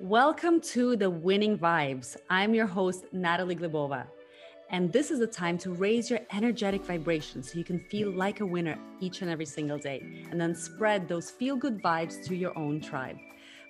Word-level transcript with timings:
Welcome 0.00 0.60
to 0.60 0.94
the 0.94 1.10
Winning 1.10 1.58
Vibes. 1.58 2.16
I'm 2.30 2.54
your 2.54 2.66
host, 2.66 3.06
Natalie 3.10 3.56
Glebova. 3.56 4.06
And 4.70 4.92
this 4.92 5.10
is 5.10 5.18
the 5.18 5.26
time 5.26 5.58
to 5.58 5.72
raise 5.72 6.08
your 6.08 6.20
energetic 6.32 6.84
vibration 6.84 7.42
so 7.42 7.58
you 7.58 7.64
can 7.64 7.80
feel 7.80 8.12
like 8.12 8.38
a 8.38 8.46
winner 8.46 8.78
each 9.00 9.22
and 9.22 9.30
every 9.30 9.44
single 9.44 9.76
day, 9.76 10.24
and 10.30 10.40
then 10.40 10.54
spread 10.54 11.08
those 11.08 11.30
feel 11.30 11.56
good 11.56 11.82
vibes 11.82 12.24
to 12.26 12.36
your 12.36 12.56
own 12.56 12.80
tribe. 12.80 13.16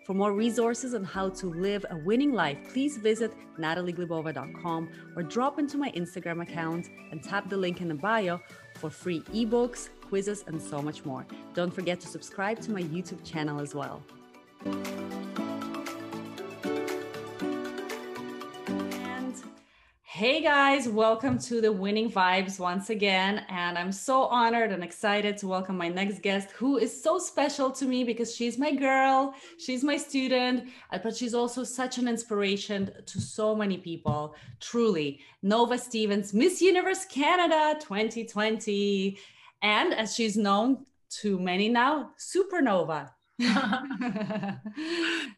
For 0.04 0.12
more 0.12 0.35
resources 0.35 0.92
on 0.92 1.03
how 1.03 1.31
to 1.31 1.46
live 1.46 1.87
a 1.88 1.96
winning 1.96 2.35
life, 2.35 2.58
please 2.74 2.99
visit 2.99 3.33
natalieglebova.com 3.58 4.90
or 5.17 5.22
drop 5.22 5.58
into 5.58 5.79
my 5.79 5.90
Instagram 5.92 6.42
account 6.42 6.90
and 7.10 7.22
tap 7.22 7.49
the 7.49 7.56
link 7.56 7.81
in 7.81 7.88
the 7.88 7.95
bio 7.95 8.38
for 8.74 8.90
free 8.90 9.22
ebooks, 9.33 9.88
quizzes, 10.06 10.45
and 10.47 10.60
so 10.60 10.83
much 10.83 11.06
more. 11.06 11.26
Don't 11.54 11.72
forget 11.72 12.01
to 12.01 12.06
subscribe 12.06 12.60
to 12.60 12.71
my 12.71 12.83
YouTube 12.83 13.24
channel 13.24 13.60
as 13.60 13.74
well. 13.74 14.03
Hey 20.18 20.40
guys, 20.42 20.88
welcome 20.88 21.38
to 21.42 21.60
the 21.60 21.70
Winning 21.70 22.10
Vibes 22.10 22.59
once 22.59 22.90
again. 22.90 23.45
And 23.48 23.78
I'm 23.78 23.92
so 23.92 24.22
honored 24.22 24.72
and 24.72 24.82
excited 24.82 25.38
to 25.38 25.46
welcome 25.46 25.78
my 25.78 25.86
next 25.86 26.22
guest, 26.22 26.50
who 26.50 26.76
is 26.76 27.04
so 27.04 27.20
special 27.20 27.70
to 27.70 27.84
me 27.84 28.02
because 28.02 28.34
she's 28.34 28.59
my 28.59 28.73
girl, 28.73 29.32
she's 29.60 29.84
my 29.84 29.96
student, 29.96 30.70
uh, 30.90 30.98
but 30.98 31.16
she's 31.16 31.34
also 31.34 31.62
such 31.62 31.98
an 31.98 32.09
inspiration 32.09 32.90
to 33.06 33.20
so 33.20 33.54
many 33.54 33.78
people. 33.78 34.34
Truly, 34.59 35.20
Nova 35.42 35.78
Stevens, 35.78 36.34
Miss 36.34 36.60
Universe 36.60 37.04
Canada 37.04 37.78
2020. 37.78 39.16
And 39.62 39.95
as 39.95 40.16
she's 40.16 40.37
known 40.37 40.84
to 41.20 41.38
many 41.38 41.68
now, 41.68 42.10
Supernova. 42.18 43.10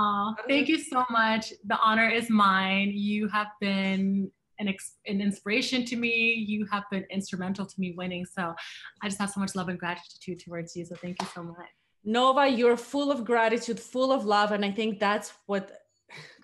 Oh, 0.00 0.34
thank 0.46 0.68
you 0.68 0.78
so 0.78 1.04
much. 1.10 1.52
The 1.66 1.76
honor 1.78 2.08
is 2.08 2.30
mine. 2.30 2.92
You 2.94 3.26
have 3.28 3.48
been 3.60 4.30
an, 4.60 4.68
ex- 4.68 4.96
an 5.06 5.20
inspiration 5.20 5.84
to 5.86 5.96
me. 5.96 6.34
You 6.46 6.66
have 6.70 6.84
been 6.92 7.04
instrumental 7.10 7.66
to 7.66 7.80
me 7.80 7.94
winning. 7.96 8.24
So 8.24 8.54
I 9.02 9.08
just 9.08 9.18
have 9.18 9.30
so 9.30 9.40
much 9.40 9.56
love 9.56 9.68
and 9.68 9.78
gratitude 9.78 10.38
towards 10.38 10.76
you. 10.76 10.84
So 10.84 10.94
thank 10.94 11.20
you 11.20 11.26
so 11.34 11.42
much. 11.42 11.66
Nova, 12.04 12.46
you're 12.46 12.76
full 12.76 13.10
of 13.10 13.24
gratitude, 13.24 13.80
full 13.80 14.12
of 14.12 14.24
love. 14.24 14.52
And 14.52 14.64
I 14.64 14.70
think 14.70 15.00
that's 15.00 15.32
what 15.46 15.72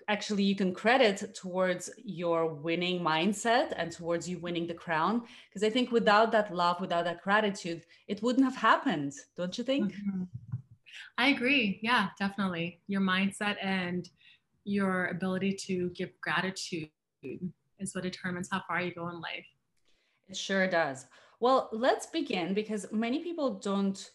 actually 0.07 0.43
you 0.43 0.55
can 0.55 0.73
credit 0.73 1.33
towards 1.33 1.89
your 2.03 2.53
winning 2.53 2.99
mindset 3.01 3.73
and 3.77 3.89
towards 3.89 4.27
you 4.29 4.37
winning 4.39 4.67
the 4.67 4.73
crown. 4.73 5.23
Because 5.49 5.63
I 5.63 5.69
think 5.69 5.91
without 5.91 6.31
that 6.33 6.53
love, 6.53 6.81
without 6.81 7.05
that 7.05 7.23
gratitude, 7.23 7.83
it 8.07 8.21
wouldn't 8.21 8.45
have 8.45 8.57
happened, 8.57 9.13
don't 9.37 9.57
you 9.57 9.63
think? 9.63 9.93
Mm-hmm. 9.93 10.23
I 11.17 11.29
agree. 11.29 11.79
Yeah, 11.81 12.09
definitely. 12.19 12.81
Your 12.87 13.01
mindset 13.01 13.55
and 13.61 14.09
your 14.65 15.07
ability 15.07 15.53
to 15.53 15.89
give 15.91 16.09
gratitude 16.21 16.89
is 17.79 17.93
what 17.95 18.03
determines 18.03 18.49
how 18.51 18.61
far 18.67 18.81
you 18.81 18.93
go 18.93 19.07
in 19.09 19.21
life. 19.21 19.45
It 20.27 20.35
sure 20.35 20.67
does. 20.67 21.05
Well, 21.39 21.69
let's 21.71 22.07
begin 22.07 22.53
because 22.53 22.91
many 22.91 23.19
people 23.23 23.55
don't 23.55 24.09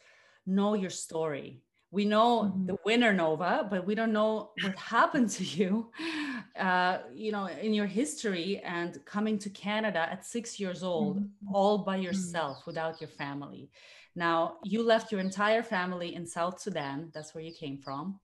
know 0.47 0.75
your 0.75 0.91
story. 0.91 1.62
We 1.92 2.05
know 2.05 2.42
mm-hmm. 2.42 2.67
the 2.67 2.77
winner 2.84 3.12
Nova, 3.12 3.67
but 3.69 3.87
we 3.87 3.95
don't 3.95 4.12
know 4.12 4.51
what 4.62 4.77
happened 4.79 5.31
to 5.31 5.45
you, 5.45 5.91
uh, 6.59 6.98
you 7.12 7.33
know, 7.33 7.47
in 7.47 7.75
your 7.75 7.87
history 7.87 8.61
and 8.64 9.05
coming 9.05 9.39
to 9.39 9.51
Canada 9.51 10.09
at 10.11 10.25
six 10.25 10.61
years 10.61 10.83
old, 10.83 11.19
mm-hmm. 11.19 11.55
all 11.55 11.79
by 11.79 11.97
mm-hmm. 11.97 12.05
yourself 12.05 12.59
mm-hmm. 12.59 12.70
without 12.70 13.01
your 13.01 13.11
family. 13.11 13.70
Now, 14.16 14.56
you 14.64 14.83
left 14.83 15.12
your 15.12 15.20
entire 15.20 15.62
family 15.62 16.14
in 16.14 16.27
South 16.27 16.61
Sudan. 16.61 17.11
That's 17.14 17.34
where 17.34 17.44
you 17.44 17.53
came 17.53 17.78
from. 17.78 18.19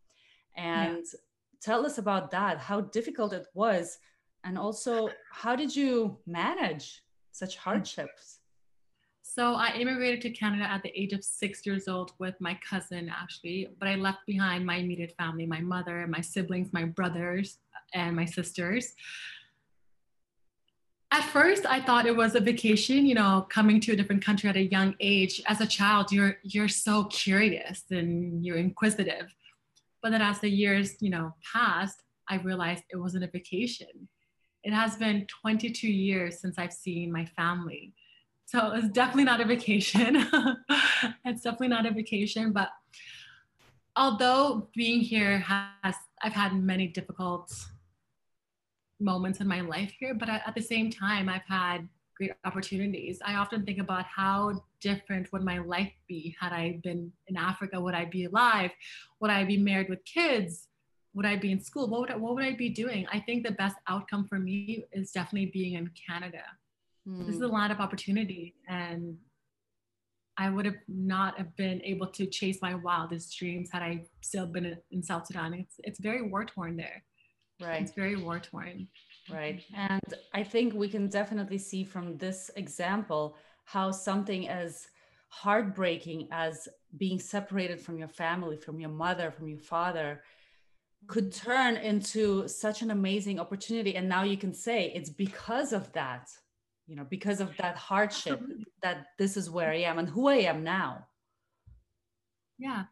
And 0.57 0.99
yeah. 0.99 1.21
tell 1.61 1.87
us 1.87 1.99
about 1.99 2.31
that, 2.33 2.59
how 2.59 2.81
difficult 2.81 3.33
it 3.33 3.47
was. 3.55 3.99
And 4.45 4.59
also, 4.59 5.09
how 5.31 5.57
did 5.57 5.75
you 5.75 6.19
manage 6.27 7.03
such 7.33 7.57
mm. 7.57 7.61
hardships? 7.61 8.41
So, 9.23 9.55
I 9.55 9.75
immigrated 9.77 10.23
to 10.23 10.31
Canada 10.31 10.65
at 10.65 10.83
the 10.83 10.99
age 10.99 11.13
of 11.13 11.23
six 11.23 11.67
years 11.67 11.89
old 11.89 12.13
with 12.19 12.35
my 12.41 12.59
cousin, 12.69 13.09
actually. 13.09 13.69
But 13.79 13.89
I 13.89 13.97
left 13.97 14.21
behind 14.27 14.65
my 14.65 14.77
immediate 14.77 15.15
family 15.19 15.47
my 15.47 15.61
mother, 15.61 16.07
my 16.07 16.21
siblings, 16.21 16.73
my 16.73 16.85
brothers, 16.85 17.59
and 17.95 18.17
my 18.17 18.25
sisters 18.25 18.95
at 21.17 21.25
first 21.25 21.65
i 21.65 21.81
thought 21.81 22.05
it 22.05 22.15
was 22.15 22.35
a 22.35 22.41
vacation 22.41 23.07
you 23.07 23.15
know 23.15 23.47
coming 23.49 23.81
to 23.81 23.93
a 23.93 23.97
different 23.97 24.23
country 24.23 24.51
at 24.51 24.57
a 24.57 24.67
young 24.77 24.95
age. 25.01 25.43
As 25.47 25.61
a 25.61 25.67
child 25.67 26.13
you're 26.13 26.37
you're 26.43 26.69
so 26.69 27.05
curious 27.05 27.85
and 27.91 28.45
you're 28.45 28.59
inquisitive. 28.59 29.35
But 30.03 30.11
then 30.11 30.23
as 30.23 30.39
the 30.41 30.51
years 30.51 30.89
you 31.01 31.11
know 31.11 31.35
passed 31.53 32.03
i 32.29 32.37
realized 32.37 32.85
it 32.91 32.99
wasn't 33.05 33.25
a 33.25 33.31
vacation. 33.39 33.95
It 34.63 34.73
has 34.73 34.97
been 34.97 35.27
22 35.41 35.89
years 35.89 36.41
since 36.41 36.59
i've 36.59 36.77
seen 36.85 37.11
my 37.11 37.25
family. 37.25 37.95
So 38.45 38.59
it's 38.77 38.91
definitely 39.01 39.25
not 39.33 39.41
a 39.41 39.47
vacation. 39.47 40.13
It's 41.29 41.43
definitely 41.43 41.73
not 41.77 41.87
a 41.87 41.93
vacation 42.03 42.53
but 42.53 42.71
although 43.97 44.69
being 44.75 45.01
here 45.01 45.39
has 45.39 45.97
i've 46.23 46.39
had 46.43 46.53
many 46.73 46.87
difficult 46.99 47.47
moments 49.01 49.41
in 49.41 49.49
my 49.49 49.61
life 49.61 49.93
here, 49.99 50.15
but 50.15 50.29
at, 50.29 50.55
the 50.55 50.63
same 50.63 50.91
time, 50.91 51.29
I've 51.29 51.47
had 51.49 51.89
great 52.17 52.33
opportunities. 52.45 53.21
I 53.25 53.35
often 53.35 53.65
think 53.65 53.79
about 53.79 54.05
how 54.05 54.63
different 54.81 55.31
would 55.33 55.43
my 55.43 55.59
life 55.59 55.93
be 56.09 56.35
had 56.41 56.53
I 56.53 56.81
been 56.83 57.13
in 57.29 57.37
Africa? 57.37 57.81
Would 57.81 57.95
I 57.95 58.07
be 58.07 58.25
alive? 58.25 58.71
Would 59.21 59.31
I 59.31 59.45
be 59.45 59.59
married 59.59 59.89
with 59.91 60.05
kids? 60.05 60.69
Would 61.15 61.27
I 61.27 61.37
be 61.37 61.53
in 61.53 61.61
school? 61.61 61.89
What 61.89 62.01
would 62.01 62.11
I, 62.11 62.17
what 62.17 62.35
would 62.35 62.45
I 62.45 62.55
be 62.55 62.69
doing? 62.69 63.07
I 63.13 63.21
think 63.21 63.47
the 63.47 63.53
best 63.53 63.77
outcome 63.89 64.27
for 64.27 64.39
me 64.39 64.85
is 64.93 65.11
definitely 65.11 65.51
being 65.53 65.75
in 65.75 65.91
Canada. 66.09 66.43
Mm. 67.09 67.27
This 67.27 67.37
is 67.37 67.43
a 67.43 67.47
hmm. 67.47 67.55
lot 67.55 67.71
of 67.71 67.81
opportunity, 67.81 68.57
and 68.69 69.17
I 70.37 70.51
would 70.51 70.67
have 70.67 70.77
not 70.89 71.39
have 71.39 71.55
been 71.57 71.81
able 71.83 72.09
to 72.09 72.27
chase 72.27 72.59
my 72.61 72.75
wildest 72.75 73.39
dreams 73.39 73.71
had 73.73 73.83
I 73.83 74.05
still 74.21 74.47
been 74.47 74.77
in 74.91 75.03
South 75.03 75.27
Sudan. 75.27 75.55
It's 75.55 75.77
it's 75.85 76.01
very 76.01 76.23
war 76.23 76.45
torn 76.45 76.77
there. 76.77 77.05
Right. 77.61 77.83
It's 77.83 77.93
very 77.93 78.17
war 78.17 78.39
torn. 78.39 78.89
Right. 79.31 79.63
And 79.75 80.15
I 80.35 80.45
think 80.45 80.75
we 80.75 80.89
can 80.89 81.09
definitely 81.09 81.59
see 81.59 81.85
from 81.85 82.17
this 82.19 82.51
example 82.57 83.37
how 83.65 83.91
something 83.91 84.49
as 84.49 84.87
heartbreaking 85.29 86.29
as 86.31 86.69
being 86.97 87.19
separated 87.19 87.81
from 87.81 87.99
your 87.99 88.09
family, 88.09 88.57
from 88.57 88.79
your 88.79 88.91
mother, 88.91 89.31
from 89.31 89.49
your 89.49 89.59
father, 89.59 90.23
could 91.09 91.33
turn 91.33 91.77
into 91.77 92.47
such 92.49 92.83
an 92.83 92.91
amazing 92.91 93.39
opportunity. 93.41 93.97
And 93.97 94.09
now 94.09 94.23
you 94.23 94.37
can 94.37 94.55
say 94.55 94.93
it's 94.95 95.11
because 95.11 95.73
of 95.73 95.93
that, 95.93 96.29
you 96.87 96.97
know, 96.97 97.07
because 97.09 97.41
of 97.41 97.57
that 97.57 97.77
hardship 97.77 98.41
that 98.83 99.09
this 99.19 99.37
is 99.37 99.51
where 99.51 99.71
I 99.71 99.81
am 99.81 99.99
and 99.99 100.09
who 100.09 100.29
I 100.29 100.37
am 100.37 100.63
now. 100.63 101.07
Yeah. 102.59 102.85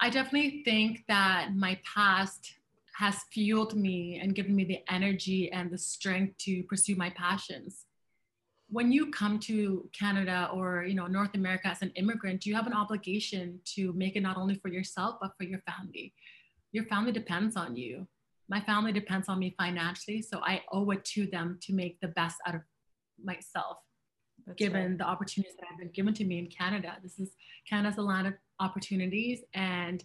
I 0.00 0.10
definitely 0.10 0.62
think 0.64 1.04
that 1.08 1.54
my 1.54 1.80
past 1.94 2.52
has 2.96 3.24
fueled 3.30 3.76
me 3.76 4.18
and 4.22 4.34
given 4.34 4.56
me 4.56 4.64
the 4.64 4.80
energy 4.90 5.52
and 5.52 5.70
the 5.70 5.76
strength 5.76 6.34
to 6.38 6.62
pursue 6.62 6.96
my 6.96 7.10
passions. 7.10 7.84
When 8.68 8.90
you 8.90 9.10
come 9.10 9.38
to 9.40 9.88
Canada 9.98 10.48
or 10.52 10.84
you 10.88 10.94
know 10.94 11.06
North 11.06 11.34
America 11.34 11.68
as 11.68 11.82
an 11.82 11.92
immigrant, 11.96 12.46
you 12.46 12.54
have 12.54 12.66
an 12.66 12.72
obligation 12.72 13.60
to 13.74 13.92
make 13.92 14.16
it 14.16 14.22
not 14.22 14.38
only 14.38 14.54
for 14.56 14.68
yourself 14.68 15.16
but 15.20 15.32
for 15.36 15.44
your 15.44 15.60
family. 15.70 16.14
Your 16.72 16.84
family 16.84 17.12
depends 17.12 17.54
on 17.54 17.76
you. 17.76 18.08
My 18.48 18.60
family 18.60 18.92
depends 18.92 19.28
on 19.28 19.40
me 19.40 19.54
financially, 19.58 20.22
so 20.22 20.38
I 20.38 20.62
owe 20.72 20.88
it 20.90 21.04
to 21.16 21.26
them 21.26 21.58
to 21.62 21.74
make 21.74 22.00
the 22.00 22.08
best 22.08 22.36
out 22.46 22.54
of 22.54 22.62
myself. 23.22 23.76
That's 24.46 24.56
given 24.56 24.90
right. 24.90 24.98
the 24.98 25.04
opportunities 25.04 25.54
that 25.60 25.68
have 25.68 25.78
been 25.78 25.90
given 25.90 26.14
to 26.14 26.24
me 26.24 26.38
in 26.38 26.46
Canada, 26.46 26.96
this 27.02 27.18
is 27.18 27.32
Canada's 27.68 27.98
a 27.98 28.02
land 28.02 28.26
of 28.26 28.34
opportunities, 28.58 29.40
and 29.52 30.02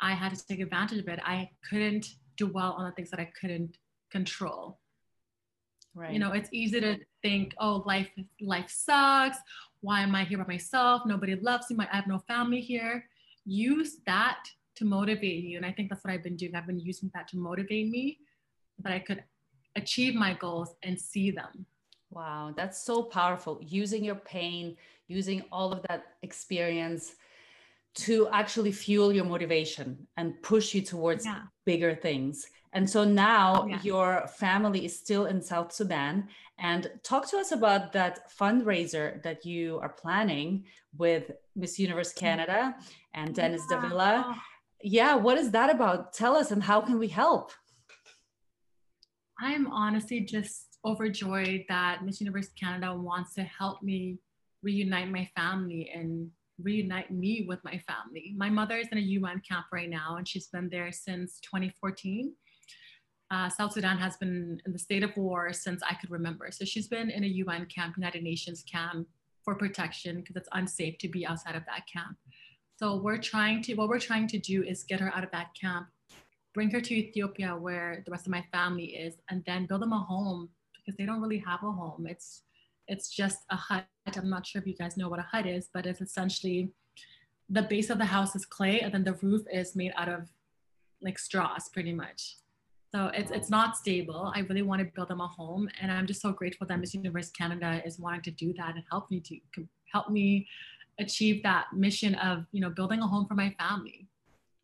I 0.00 0.12
had 0.12 0.34
to 0.34 0.46
take 0.46 0.60
advantage 0.60 1.00
of 1.00 1.08
it. 1.08 1.20
I 1.22 1.50
couldn't 1.68 2.06
dwell 2.46 2.72
on 2.72 2.84
the 2.86 2.92
things 2.92 3.10
that 3.10 3.20
I 3.20 3.30
couldn't 3.38 3.76
control. 4.10 4.78
Right. 5.94 6.12
You 6.12 6.18
know, 6.20 6.32
it's 6.32 6.48
easy 6.52 6.80
to 6.80 6.98
think, 7.22 7.54
oh, 7.58 7.82
life 7.84 8.08
life 8.40 8.70
sucks. 8.70 9.38
Why 9.80 10.02
am 10.02 10.14
I 10.14 10.24
here 10.24 10.38
by 10.38 10.44
myself? 10.44 11.02
Nobody 11.04 11.34
loves 11.34 11.70
me. 11.70 11.84
I 11.92 11.96
have 11.96 12.06
no 12.06 12.20
family 12.28 12.60
here. 12.60 13.04
Use 13.44 13.96
that 14.06 14.42
to 14.76 14.84
motivate 14.84 15.44
you. 15.44 15.56
And 15.56 15.66
I 15.66 15.72
think 15.72 15.90
that's 15.90 16.04
what 16.04 16.12
I've 16.12 16.22
been 16.22 16.36
doing. 16.36 16.54
I've 16.54 16.66
been 16.66 16.80
using 16.92 17.10
that 17.14 17.26
to 17.28 17.36
motivate 17.36 17.88
me 17.90 18.18
that 18.82 18.92
I 18.92 19.00
could 19.00 19.22
achieve 19.76 20.14
my 20.14 20.34
goals 20.34 20.74
and 20.82 20.98
see 20.98 21.30
them. 21.30 21.66
Wow, 22.10 22.52
that's 22.56 22.82
so 22.82 23.02
powerful. 23.02 23.60
Using 23.62 24.04
your 24.04 24.16
pain, 24.16 24.76
using 25.08 25.42
all 25.52 25.72
of 25.72 25.82
that 25.88 26.04
experience 26.22 27.14
to 28.06 28.28
actually 28.32 28.72
fuel 28.72 29.12
your 29.12 29.24
motivation 29.24 30.06
and 30.16 30.40
push 30.42 30.74
you 30.74 30.82
towards 30.82 31.24
yeah. 31.24 31.42
Bigger 31.72 31.94
things. 31.94 32.36
And 32.72 32.88
so 32.94 33.00
now 33.04 33.66
yeah. 33.66 33.80
your 33.82 34.08
family 34.44 34.84
is 34.84 34.94
still 35.04 35.26
in 35.26 35.40
South 35.52 35.70
Sudan. 35.72 36.28
And 36.58 36.82
talk 37.02 37.28
to 37.30 37.36
us 37.38 37.52
about 37.52 37.92
that 37.92 38.14
fundraiser 38.38 39.22
that 39.22 39.44
you 39.44 39.78
are 39.84 39.94
planning 40.02 40.64
with 41.02 41.24
Miss 41.54 41.78
Universe 41.78 42.12
mm-hmm. 42.12 42.26
Canada 42.26 42.74
and 43.14 43.34
Denis 43.34 43.62
yeah. 43.70 43.80
Davila. 43.80 44.14
yeah, 44.82 45.14
what 45.14 45.38
is 45.38 45.50
that 45.52 45.70
about? 45.76 46.12
Tell 46.12 46.34
us 46.36 46.50
and 46.50 46.62
how 46.62 46.80
can 46.80 46.98
we 46.98 47.08
help? 47.08 47.52
I'm 49.38 49.66
honestly 49.84 50.20
just 50.36 50.78
overjoyed 50.84 51.62
that 51.68 52.04
Miss 52.04 52.20
Universe 52.20 52.50
Canada 52.62 52.88
wants 52.94 53.34
to 53.34 53.42
help 53.42 53.82
me 53.82 54.18
reunite 54.62 55.10
my 55.10 55.28
family 55.36 55.90
and 55.94 56.30
reunite 56.62 57.10
me 57.10 57.44
with 57.48 57.62
my 57.64 57.82
family. 57.86 58.34
My 58.36 58.50
mother 58.50 58.76
is 58.76 58.88
in 58.92 58.98
a 58.98 59.02
UN 59.18 59.40
camp 59.48 59.66
right 59.72 59.88
now, 59.88 60.16
and 60.16 60.26
she's 60.26 60.48
been 60.48 60.68
there 60.68 60.92
since 60.92 61.40
2014. 61.40 62.32
Uh, 63.30 63.48
South 63.48 63.72
Sudan 63.72 63.96
has 63.96 64.16
been 64.16 64.60
in 64.66 64.72
the 64.72 64.78
state 64.78 65.04
of 65.04 65.16
war 65.16 65.52
since 65.52 65.82
I 65.88 65.94
could 65.94 66.10
remember. 66.10 66.50
So 66.50 66.64
she's 66.64 66.88
been 66.88 67.10
in 67.10 67.22
a 67.22 67.28
UN 67.28 67.66
camp, 67.66 67.96
United 67.96 68.22
Nations 68.22 68.62
camp 68.62 69.06
for 69.44 69.54
protection 69.54 70.16
because 70.16 70.36
it's 70.36 70.48
unsafe 70.52 70.98
to 70.98 71.08
be 71.08 71.26
outside 71.26 71.54
of 71.54 71.64
that 71.66 71.82
camp. 71.92 72.16
So 72.76 72.96
we're 72.96 73.18
trying 73.18 73.62
to, 73.62 73.74
what 73.74 73.88
we're 73.88 74.00
trying 74.00 74.26
to 74.28 74.38
do 74.38 74.64
is 74.64 74.84
get 74.84 75.00
her 75.00 75.14
out 75.14 75.22
of 75.22 75.30
that 75.30 75.48
camp, 75.60 75.86
bring 76.54 76.70
her 76.70 76.80
to 76.80 76.94
Ethiopia 76.94 77.56
where 77.56 78.02
the 78.04 78.10
rest 78.10 78.26
of 78.26 78.32
my 78.32 78.44
family 78.52 78.96
is, 78.96 79.14
and 79.30 79.44
then 79.46 79.66
build 79.66 79.82
them 79.82 79.92
a 79.92 79.98
home 79.98 80.48
because 80.74 80.96
they 80.96 81.06
don't 81.06 81.20
really 81.20 81.42
have 81.46 81.62
a 81.62 81.70
home. 81.70 82.06
It's 82.08 82.42
it's 82.90 83.08
just 83.08 83.38
a 83.50 83.56
hut. 83.56 83.86
I'm 84.16 84.28
not 84.28 84.44
sure 84.44 84.60
if 84.60 84.66
you 84.66 84.74
guys 84.74 84.96
know 84.96 85.08
what 85.08 85.20
a 85.20 85.28
hut 85.30 85.46
is, 85.46 85.68
but 85.72 85.86
it's 85.86 86.00
essentially 86.00 86.72
the 87.48 87.62
base 87.62 87.88
of 87.88 87.98
the 87.98 88.04
house 88.04 88.34
is 88.34 88.44
clay 88.44 88.80
and 88.80 88.92
then 88.92 89.04
the 89.04 89.14
roof 89.14 89.42
is 89.52 89.76
made 89.76 89.92
out 89.96 90.08
of 90.08 90.28
like 91.00 91.18
straws 91.18 91.68
pretty 91.72 91.92
much. 91.92 92.36
So 92.92 93.06
it's 93.14 93.30
it's 93.30 93.50
not 93.50 93.76
stable. 93.76 94.32
I 94.34 94.40
really 94.40 94.62
want 94.62 94.80
to 94.80 94.88
build 94.96 95.08
them 95.08 95.20
a 95.20 95.28
home, 95.28 95.68
and 95.80 95.92
I'm 95.92 96.06
just 96.08 96.20
so 96.20 96.32
grateful 96.32 96.66
that 96.66 96.80
Miss 96.80 96.92
Universe 96.92 97.30
Canada 97.30 97.80
is 97.86 98.00
wanting 98.00 98.22
to 98.22 98.32
do 98.32 98.52
that 98.58 98.74
and 98.74 98.84
help 98.90 99.08
me 99.12 99.20
to 99.20 99.38
help 99.92 100.10
me 100.10 100.48
achieve 100.98 101.42
that 101.44 101.66
mission 101.72 102.16
of 102.16 102.44
you 102.50 102.60
know 102.60 102.70
building 102.70 103.00
a 103.00 103.06
home 103.06 103.26
for 103.28 103.34
my 103.34 103.54
family. 103.60 104.08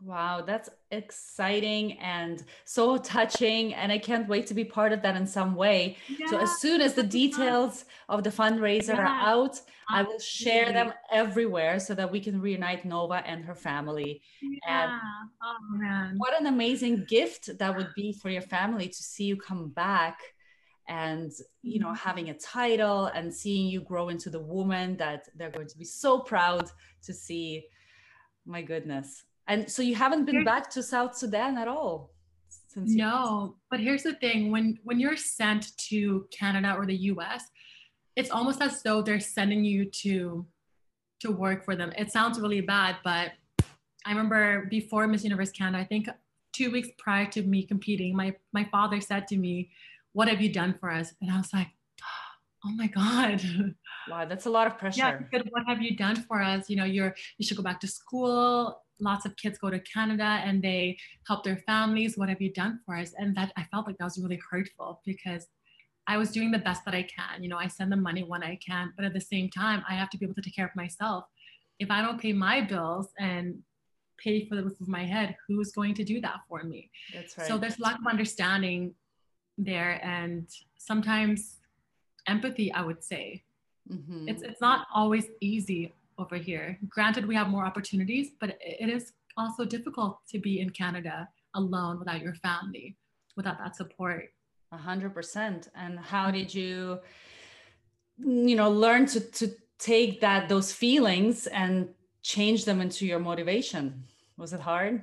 Wow, 0.06 0.44
that's 0.46 0.70
exciting 0.92 1.98
and 1.98 2.44
so 2.64 2.96
touching. 2.96 3.74
And 3.74 3.90
I 3.90 3.98
can't 3.98 4.28
wait 4.28 4.46
to 4.46 4.54
be 4.54 4.64
part 4.64 4.92
of 4.92 5.02
that 5.02 5.16
in 5.16 5.26
some 5.26 5.56
way. 5.56 5.96
Yeah, 6.08 6.28
so, 6.28 6.38
as 6.38 6.60
soon 6.60 6.80
as 6.80 6.94
the 6.94 7.02
details 7.02 7.86
of 8.08 8.22
the 8.22 8.30
fundraiser 8.30 8.94
yeah, 8.94 9.00
are 9.00 9.28
out, 9.28 9.60
I 9.90 10.04
will 10.04 10.20
share 10.20 10.72
them 10.72 10.92
everywhere 11.10 11.80
so 11.80 11.92
that 11.94 12.12
we 12.12 12.20
can 12.20 12.40
reunite 12.40 12.84
Nova 12.84 13.26
and 13.26 13.44
her 13.44 13.56
family. 13.56 14.22
Yeah. 14.40 14.84
And 14.84 15.00
oh, 15.42 15.76
man. 15.76 16.14
What 16.18 16.40
an 16.40 16.46
amazing 16.46 17.06
gift 17.08 17.58
that 17.58 17.76
would 17.76 17.92
be 17.96 18.12
for 18.12 18.30
your 18.30 18.42
family 18.42 18.86
to 18.86 19.02
see 19.02 19.24
you 19.24 19.36
come 19.36 19.70
back 19.70 20.20
and 20.88 21.32
you 21.62 21.80
know 21.80 21.88
mm-hmm. 21.88 22.08
having 22.08 22.30
a 22.30 22.34
title 22.38 23.06
and 23.06 23.34
seeing 23.34 23.66
you 23.66 23.80
grow 23.80 24.08
into 24.08 24.30
the 24.30 24.38
woman 24.38 24.96
that 24.98 25.28
they're 25.34 25.50
going 25.50 25.66
to 25.66 25.76
be 25.76 25.84
so 25.84 26.20
proud 26.20 26.70
to 27.02 27.12
see 27.12 27.64
my 28.46 28.62
goodness 28.62 29.24
and 29.48 29.70
so 29.70 29.82
you 29.82 29.94
haven't 29.94 30.24
been 30.24 30.44
back 30.44 30.68
to 30.70 30.82
South 30.82 31.16
Sudan 31.16 31.56
at 31.56 31.68
all? 31.68 32.10
Since 32.68 32.94
no, 32.94 33.56
but 33.70 33.80
here's 33.80 34.02
the 34.02 34.14
thing: 34.14 34.50
when 34.50 34.78
when 34.84 35.00
you're 35.00 35.16
sent 35.16 35.76
to 35.88 36.26
Canada 36.30 36.74
or 36.76 36.84
the 36.86 36.96
U.S., 37.14 37.44
it's 38.16 38.30
almost 38.30 38.60
as 38.60 38.82
though 38.82 39.02
they're 39.02 39.20
sending 39.20 39.64
you 39.64 39.86
to 40.02 40.46
to 41.20 41.30
work 41.30 41.64
for 41.64 41.76
them. 41.76 41.92
It 41.96 42.10
sounds 42.12 42.40
really 42.40 42.60
bad, 42.60 42.96
but 43.04 43.32
I 44.04 44.10
remember 44.10 44.66
before 44.66 45.06
Miss 45.06 45.24
Universe 45.24 45.50
Canada, 45.50 45.78
I 45.82 45.86
think 45.86 46.08
two 46.52 46.70
weeks 46.70 46.88
prior 46.98 47.26
to 47.26 47.42
me 47.42 47.62
competing, 47.64 48.16
my 48.16 48.34
my 48.52 48.64
father 48.64 49.00
said 49.00 49.26
to 49.28 49.36
me, 49.36 49.70
"What 50.12 50.28
have 50.28 50.40
you 50.40 50.52
done 50.52 50.74
for 50.78 50.90
us?" 50.90 51.14
And 51.20 51.30
I 51.30 51.36
was 51.38 51.52
like, 51.52 51.68
"Oh 52.64 52.72
my 52.72 52.88
God." 52.88 53.42
Wow, 54.08 54.24
that's 54.24 54.46
a 54.46 54.50
lot 54.50 54.66
of 54.68 54.78
pressure. 54.78 55.28
Yeah, 55.32 55.40
what 55.50 55.64
have 55.66 55.82
you 55.82 55.96
done 55.96 56.14
for 56.14 56.40
us? 56.40 56.70
You 56.70 56.76
know, 56.76 56.84
you're 56.84 57.14
you 57.38 57.46
should 57.46 57.56
go 57.56 57.62
back 57.62 57.80
to 57.80 57.88
school 57.88 58.82
lots 59.00 59.26
of 59.26 59.36
kids 59.36 59.58
go 59.58 59.70
to 59.70 59.78
Canada 59.80 60.40
and 60.44 60.62
they 60.62 60.96
help 61.26 61.44
their 61.44 61.58
families. 61.58 62.16
What 62.16 62.28
have 62.28 62.40
you 62.40 62.52
done 62.52 62.80
for 62.84 62.96
us? 62.96 63.12
And 63.18 63.36
that 63.36 63.52
I 63.56 63.64
felt 63.64 63.86
like 63.86 63.98
that 63.98 64.04
was 64.04 64.18
really 64.18 64.40
hurtful 64.50 65.02
because 65.04 65.46
I 66.06 66.16
was 66.16 66.30
doing 66.30 66.50
the 66.50 66.58
best 66.58 66.84
that 66.84 66.94
I 66.94 67.02
can. 67.02 67.42
You 67.42 67.48
know, 67.48 67.58
I 67.58 67.66
send 67.66 67.90
them 67.90 68.02
money 68.02 68.22
when 68.22 68.42
I 68.42 68.56
can, 68.56 68.92
but 68.96 69.04
at 69.04 69.12
the 69.12 69.20
same 69.20 69.50
time, 69.50 69.82
I 69.88 69.94
have 69.94 70.10
to 70.10 70.18
be 70.18 70.24
able 70.24 70.34
to 70.34 70.42
take 70.42 70.54
care 70.54 70.66
of 70.66 70.76
myself. 70.76 71.24
If 71.78 71.90
I 71.90 72.00
don't 72.00 72.20
pay 72.20 72.32
my 72.32 72.60
bills 72.60 73.08
and 73.18 73.58
pay 74.18 74.46
for 74.48 74.56
the 74.56 74.64
roof 74.64 74.80
of 74.80 74.88
my 74.88 75.04
head, 75.04 75.36
who's 75.46 75.72
going 75.72 75.94
to 75.94 76.04
do 76.04 76.20
that 76.20 76.36
for 76.48 76.62
me? 76.62 76.90
That's 77.12 77.36
right. 77.36 77.46
So 77.46 77.58
there's 77.58 77.78
a 77.78 77.82
lack 77.82 77.98
of 77.98 78.06
understanding 78.06 78.94
there, 79.58 80.00
and 80.04 80.48
sometimes 80.78 81.58
empathy. 82.26 82.72
I 82.72 82.82
would 82.82 83.02
say 83.02 83.42
mm-hmm. 83.90 84.28
it's 84.28 84.42
it's 84.42 84.60
not 84.60 84.86
always 84.94 85.26
easy 85.40 85.92
over 86.18 86.36
here. 86.36 86.78
Granted, 86.88 87.26
we 87.26 87.34
have 87.34 87.48
more 87.48 87.64
opportunities, 87.64 88.30
but 88.40 88.56
it 88.60 88.88
is 88.88 89.12
also 89.36 89.64
difficult 89.64 90.18
to 90.28 90.38
be 90.38 90.60
in 90.60 90.70
Canada 90.70 91.28
alone 91.54 91.98
without 91.98 92.22
your 92.22 92.34
family, 92.34 92.96
without 93.36 93.58
that 93.58 93.76
support. 93.76 94.30
A 94.72 94.76
hundred 94.76 95.14
percent. 95.14 95.68
And 95.74 95.98
how 95.98 96.24
mm-hmm. 96.24 96.38
did 96.38 96.54
you, 96.54 97.00
you 98.18 98.56
know, 98.56 98.70
learn 98.70 99.06
to 99.06 99.20
to 99.20 99.52
take 99.78 100.20
that 100.20 100.48
those 100.48 100.72
feelings 100.72 101.46
and 101.46 101.88
change 102.22 102.64
them 102.64 102.80
into 102.80 103.06
your 103.06 103.18
motivation? 103.18 104.04
Was 104.36 104.52
it 104.52 104.60
hard? 104.60 105.02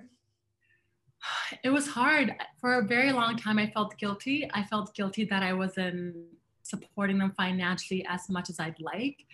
It 1.63 1.69
was 1.69 1.88
hard. 1.88 2.36
For 2.60 2.80
a 2.80 2.83
very 2.83 3.13
long 3.13 3.38
time, 3.38 3.57
I 3.57 3.68
felt 3.68 3.98
guilty. 3.98 4.50
I 4.54 4.63
felt 4.63 4.94
guilty 4.94 5.24
that 5.25 5.42
I 5.42 5.54
wasn't 5.54 6.15
supporting 6.63 7.18
them 7.18 7.33
financially 7.38 8.06
as 8.10 8.30
much 8.30 8.50
as 8.50 8.60
I'd 8.60 8.80
like. 8.80 9.25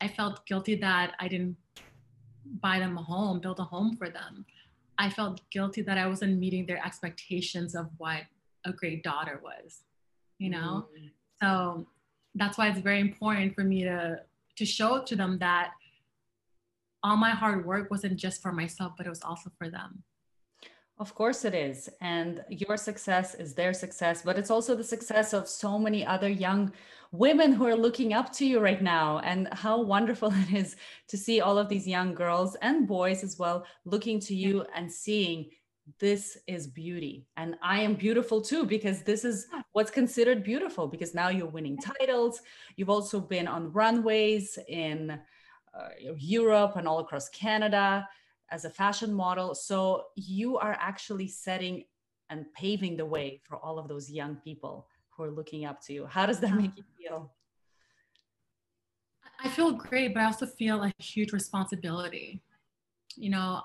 I 0.00 0.08
felt 0.08 0.46
guilty 0.46 0.74
that 0.76 1.14
I 1.20 1.28
didn't 1.28 1.56
buy 2.60 2.78
them 2.78 2.96
a 2.98 3.02
home, 3.02 3.40
build 3.40 3.60
a 3.60 3.64
home 3.64 3.96
for 3.96 4.08
them. 4.08 4.44
I 4.98 5.10
felt 5.10 5.40
guilty 5.50 5.82
that 5.82 5.98
I 5.98 6.06
wasn't 6.06 6.38
meeting 6.38 6.66
their 6.66 6.84
expectations 6.84 7.74
of 7.74 7.90
what 7.98 8.22
a 8.64 8.72
great 8.72 9.02
daughter 9.02 9.40
was, 9.42 9.82
you 10.38 10.50
know? 10.50 10.88
Mm-hmm. 10.96 11.06
So 11.40 11.86
that's 12.34 12.58
why 12.58 12.68
it's 12.68 12.80
very 12.80 13.00
important 13.00 13.54
for 13.54 13.64
me 13.64 13.84
to 13.84 14.20
to 14.56 14.64
show 14.64 15.02
to 15.02 15.14
them 15.14 15.38
that 15.38 15.72
all 17.02 17.16
my 17.16 17.30
hard 17.30 17.66
work 17.66 17.90
wasn't 17.90 18.16
just 18.16 18.40
for 18.42 18.52
myself, 18.52 18.94
but 18.96 19.06
it 19.06 19.10
was 19.10 19.22
also 19.22 19.50
for 19.58 19.68
them. 19.68 20.02
Of 20.98 21.14
course 21.14 21.44
it 21.44 21.54
is. 21.54 21.90
And 22.00 22.42
your 22.48 22.76
success 22.78 23.34
is 23.34 23.52
their 23.52 23.74
success, 23.74 24.22
but 24.22 24.38
it's 24.38 24.50
also 24.50 24.74
the 24.74 24.84
success 24.84 25.34
of 25.34 25.46
so 25.46 25.78
many 25.78 26.06
other 26.06 26.28
young 26.28 26.72
women 27.12 27.52
who 27.52 27.66
are 27.66 27.76
looking 27.76 28.14
up 28.14 28.32
to 28.34 28.46
you 28.46 28.60
right 28.60 28.80
now. 28.80 29.18
And 29.18 29.48
how 29.52 29.82
wonderful 29.82 30.32
it 30.48 30.54
is 30.54 30.76
to 31.08 31.18
see 31.18 31.40
all 31.42 31.58
of 31.58 31.68
these 31.68 31.86
young 31.86 32.14
girls 32.14 32.56
and 32.62 32.88
boys 32.88 33.22
as 33.22 33.38
well 33.38 33.66
looking 33.84 34.20
to 34.20 34.34
you 34.34 34.64
and 34.74 34.90
seeing 34.90 35.50
this 36.00 36.38
is 36.46 36.66
beauty. 36.66 37.26
And 37.36 37.56
I 37.62 37.80
am 37.80 37.94
beautiful 37.94 38.40
too, 38.40 38.64
because 38.64 39.02
this 39.02 39.24
is 39.24 39.46
what's 39.72 39.90
considered 39.90 40.42
beautiful, 40.42 40.88
because 40.88 41.14
now 41.14 41.28
you're 41.28 41.46
winning 41.46 41.78
titles. 41.78 42.40
You've 42.76 42.90
also 42.90 43.20
been 43.20 43.46
on 43.46 43.70
runways 43.70 44.58
in 44.66 45.10
uh, 45.10 45.88
Europe 46.16 46.76
and 46.76 46.88
all 46.88 46.98
across 47.00 47.28
Canada 47.28 48.08
as 48.50 48.64
a 48.64 48.70
fashion 48.70 49.12
model. 49.12 49.54
So 49.54 50.04
you 50.14 50.58
are 50.58 50.76
actually 50.80 51.28
setting 51.28 51.84
and 52.30 52.46
paving 52.54 52.96
the 52.96 53.06
way 53.06 53.40
for 53.44 53.56
all 53.56 53.78
of 53.78 53.88
those 53.88 54.10
young 54.10 54.36
people 54.36 54.86
who 55.10 55.24
are 55.24 55.30
looking 55.30 55.64
up 55.64 55.80
to 55.82 55.92
you. 55.92 56.06
How 56.06 56.26
does 56.26 56.40
that 56.40 56.54
make 56.54 56.72
you 56.76 56.84
feel? 56.98 57.32
I 59.40 59.48
feel 59.48 59.72
great, 59.72 60.14
but 60.14 60.20
I 60.20 60.26
also 60.26 60.46
feel 60.46 60.82
a 60.82 60.92
huge 60.98 61.32
responsibility. 61.32 62.42
You 63.16 63.30
know, 63.30 63.62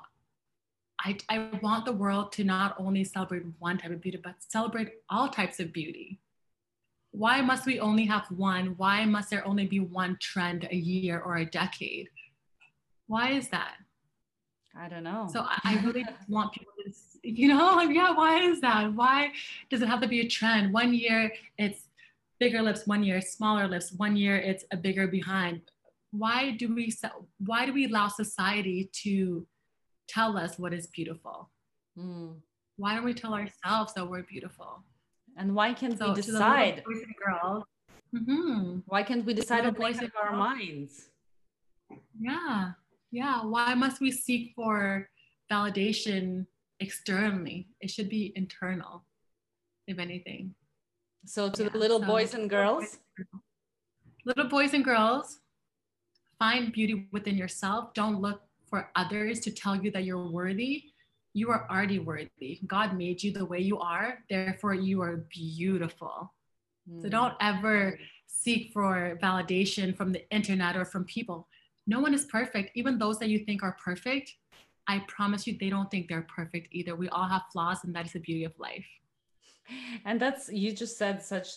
I, 0.99 1.17
I 1.29 1.49
want 1.61 1.85
the 1.85 1.93
world 1.93 2.31
to 2.33 2.43
not 2.43 2.75
only 2.77 3.03
celebrate 3.03 3.43
one 3.59 3.77
type 3.77 3.91
of 3.91 4.01
beauty, 4.01 4.19
but 4.23 4.35
celebrate 4.47 4.93
all 5.09 5.29
types 5.29 5.59
of 5.59 5.73
beauty. 5.73 6.19
Why 7.11 7.41
must 7.41 7.65
we 7.65 7.79
only 7.79 8.05
have 8.05 8.25
one? 8.29 8.75
Why 8.77 9.05
must 9.05 9.29
there 9.29 9.45
only 9.45 9.65
be 9.65 9.79
one 9.79 10.17
trend 10.21 10.67
a 10.69 10.75
year 10.75 11.19
or 11.19 11.37
a 11.37 11.45
decade? 11.45 12.07
Why 13.07 13.31
is 13.31 13.49
that? 13.49 13.75
I 14.75 14.87
don't 14.87 15.03
know. 15.03 15.27
So 15.31 15.41
I, 15.41 15.59
I 15.63 15.81
really 15.83 16.05
want 16.27 16.53
people 16.53 16.71
to, 16.83 17.29
you 17.29 17.47
know, 17.47 17.79
yeah, 17.81 18.11
why 18.13 18.39
is 18.39 18.61
that? 18.61 18.93
Why 18.93 19.31
does 19.69 19.81
it 19.81 19.87
have 19.87 20.01
to 20.01 20.07
be 20.07 20.21
a 20.21 20.27
trend? 20.27 20.73
One 20.73 20.93
year 20.93 21.31
it's 21.57 21.87
bigger 22.39 22.61
lips, 22.61 22.87
one 22.87 23.03
year 23.03 23.21
smaller 23.21 23.67
lips, 23.67 23.91
one 23.91 24.15
year 24.15 24.37
it's 24.37 24.65
a 24.71 24.77
bigger 24.77 25.07
behind. 25.07 25.61
Why 26.11 26.51
do 26.51 26.73
we 26.73 26.93
why 27.39 27.65
do 27.65 27.73
we 27.73 27.87
allow 27.87 28.07
society 28.07 28.89
to 29.03 29.45
tell 30.07 30.37
us 30.37 30.57
what 30.57 30.73
is 30.73 30.87
beautiful? 30.87 31.49
Mm. 31.97 32.35
Why 32.77 32.95
don't 32.95 33.05
we 33.05 33.13
tell 33.13 33.33
ourselves 33.33 33.93
that 33.93 34.09
we're 34.09 34.23
beautiful? 34.23 34.83
And 35.37 35.55
why 35.55 35.73
can't 35.73 35.97
so, 35.97 36.09
we 36.09 36.15
decide? 36.21 36.83
girls. 37.25 37.63
Mm-hmm. 38.13 38.79
Why 38.87 39.03
can't 39.03 39.25
we 39.25 39.33
decide 39.33 39.65
on 39.65 39.73
voice 39.73 40.01
of 40.01 40.11
our 40.21 40.35
minds? 40.35 41.07
Yeah 42.19 42.73
yeah 43.11 43.43
why 43.43 43.73
must 43.73 44.01
we 44.01 44.11
seek 44.11 44.53
for 44.55 45.07
validation 45.51 46.45
externally 46.79 47.67
it 47.79 47.89
should 47.89 48.09
be 48.09 48.33
internal 48.35 49.05
if 49.87 49.99
anything 49.99 50.53
so 51.25 51.49
to 51.49 51.63
yeah, 51.63 51.69
the 51.69 51.77
little 51.77 51.99
so 51.99 52.05
boys 52.05 52.33
and 52.33 52.49
girls 52.49 52.97
little 54.25 54.47
boys 54.47 54.73
and 54.73 54.83
girls 54.83 55.39
find 56.39 56.73
beauty 56.73 57.07
within 57.11 57.35
yourself 57.35 57.93
don't 57.93 58.21
look 58.21 58.41
for 58.69 58.89
others 58.95 59.39
to 59.39 59.51
tell 59.51 59.75
you 59.75 59.91
that 59.91 60.03
you're 60.03 60.31
worthy 60.31 60.91
you 61.33 61.49
are 61.49 61.67
already 61.69 61.99
worthy. 61.99 62.59
God 62.67 62.97
made 62.97 63.23
you 63.23 63.31
the 63.31 63.45
way 63.45 63.59
you 63.59 63.79
are, 63.79 64.19
therefore, 64.29 64.73
you 64.73 65.01
are 65.01 65.25
beautiful. 65.29 66.33
Mm. 66.89 67.01
So 67.01 67.09
don't 67.09 67.35
ever 67.39 67.97
seek 68.27 68.71
for 68.73 69.17
validation 69.21 69.95
from 69.95 70.11
the 70.11 70.29
internet 70.31 70.75
or 70.75 70.85
from 70.85 71.05
people. 71.05 71.47
No 71.87 71.99
one 71.99 72.13
is 72.13 72.25
perfect. 72.25 72.71
Even 72.75 72.97
those 72.97 73.19
that 73.19 73.29
you 73.29 73.39
think 73.39 73.63
are 73.63 73.77
perfect, 73.83 74.35
I 74.87 75.03
promise 75.07 75.47
you, 75.47 75.57
they 75.59 75.69
don't 75.69 75.89
think 75.89 76.07
they're 76.07 76.27
perfect 76.33 76.67
either. 76.71 76.95
We 76.95 77.09
all 77.09 77.27
have 77.27 77.43
flaws, 77.51 77.83
and 77.83 77.95
that 77.95 78.05
is 78.05 78.13
the 78.13 78.19
beauty 78.19 78.43
of 78.43 78.57
life. 78.59 78.85
And 80.05 80.19
that's, 80.19 80.51
you 80.51 80.73
just 80.73 80.97
said 80.97 81.21
such, 81.23 81.47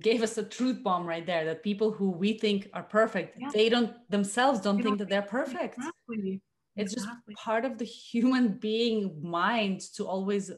gave 0.00 0.22
us 0.22 0.36
a 0.36 0.42
truth 0.42 0.82
bomb 0.82 1.06
right 1.06 1.24
there 1.24 1.44
that 1.46 1.62
people 1.62 1.90
who 1.90 2.10
we 2.10 2.34
think 2.34 2.68
are 2.74 2.82
perfect, 2.82 3.38
yeah. 3.38 3.50
they 3.52 3.68
don't 3.68 3.94
themselves 4.10 4.60
don't 4.60 4.76
they 4.76 4.82
think 4.82 4.98
don't 4.98 5.08
that 5.08 5.08
they're 5.08 5.22
perfect. 5.22 5.76
Exactly. 5.78 6.40
It's 6.76 6.92
exactly. 6.94 7.34
just 7.34 7.44
part 7.44 7.64
of 7.64 7.78
the 7.78 7.84
human 8.12 8.58
being 8.58 9.18
mind 9.22 9.80
to 9.94 10.06
always 10.06 10.50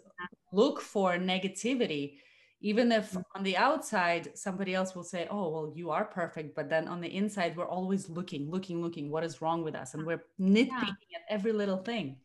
look 0.53 0.81
for 0.81 1.13
negativity 1.19 2.19
even 2.65 2.91
if 2.91 3.13
mm. 3.13 3.23
on 3.37 3.43
the 3.43 3.57
outside 3.57 4.31
somebody 4.35 4.75
else 4.75 4.95
will 4.97 5.05
say 5.05 5.29
oh 5.31 5.49
well 5.51 5.73
you 5.75 5.91
are 5.91 6.05
perfect 6.07 6.57
but 6.57 6.69
then 6.69 6.89
on 6.89 7.01
the 7.01 7.15
inside 7.15 7.57
we're 7.57 7.75
always 7.79 8.09
looking 8.09 8.51
looking 8.51 8.81
looking 8.83 9.11
what 9.11 9.23
is 9.23 9.41
wrong 9.43 9.63
with 9.63 9.75
us 9.75 9.95
and 9.95 10.05
we're 10.05 10.25
nitpicking 10.41 11.07
yeah. 11.13 11.19
at 11.19 11.25
every 11.29 11.53
little 11.53 11.77
thing 11.77 12.17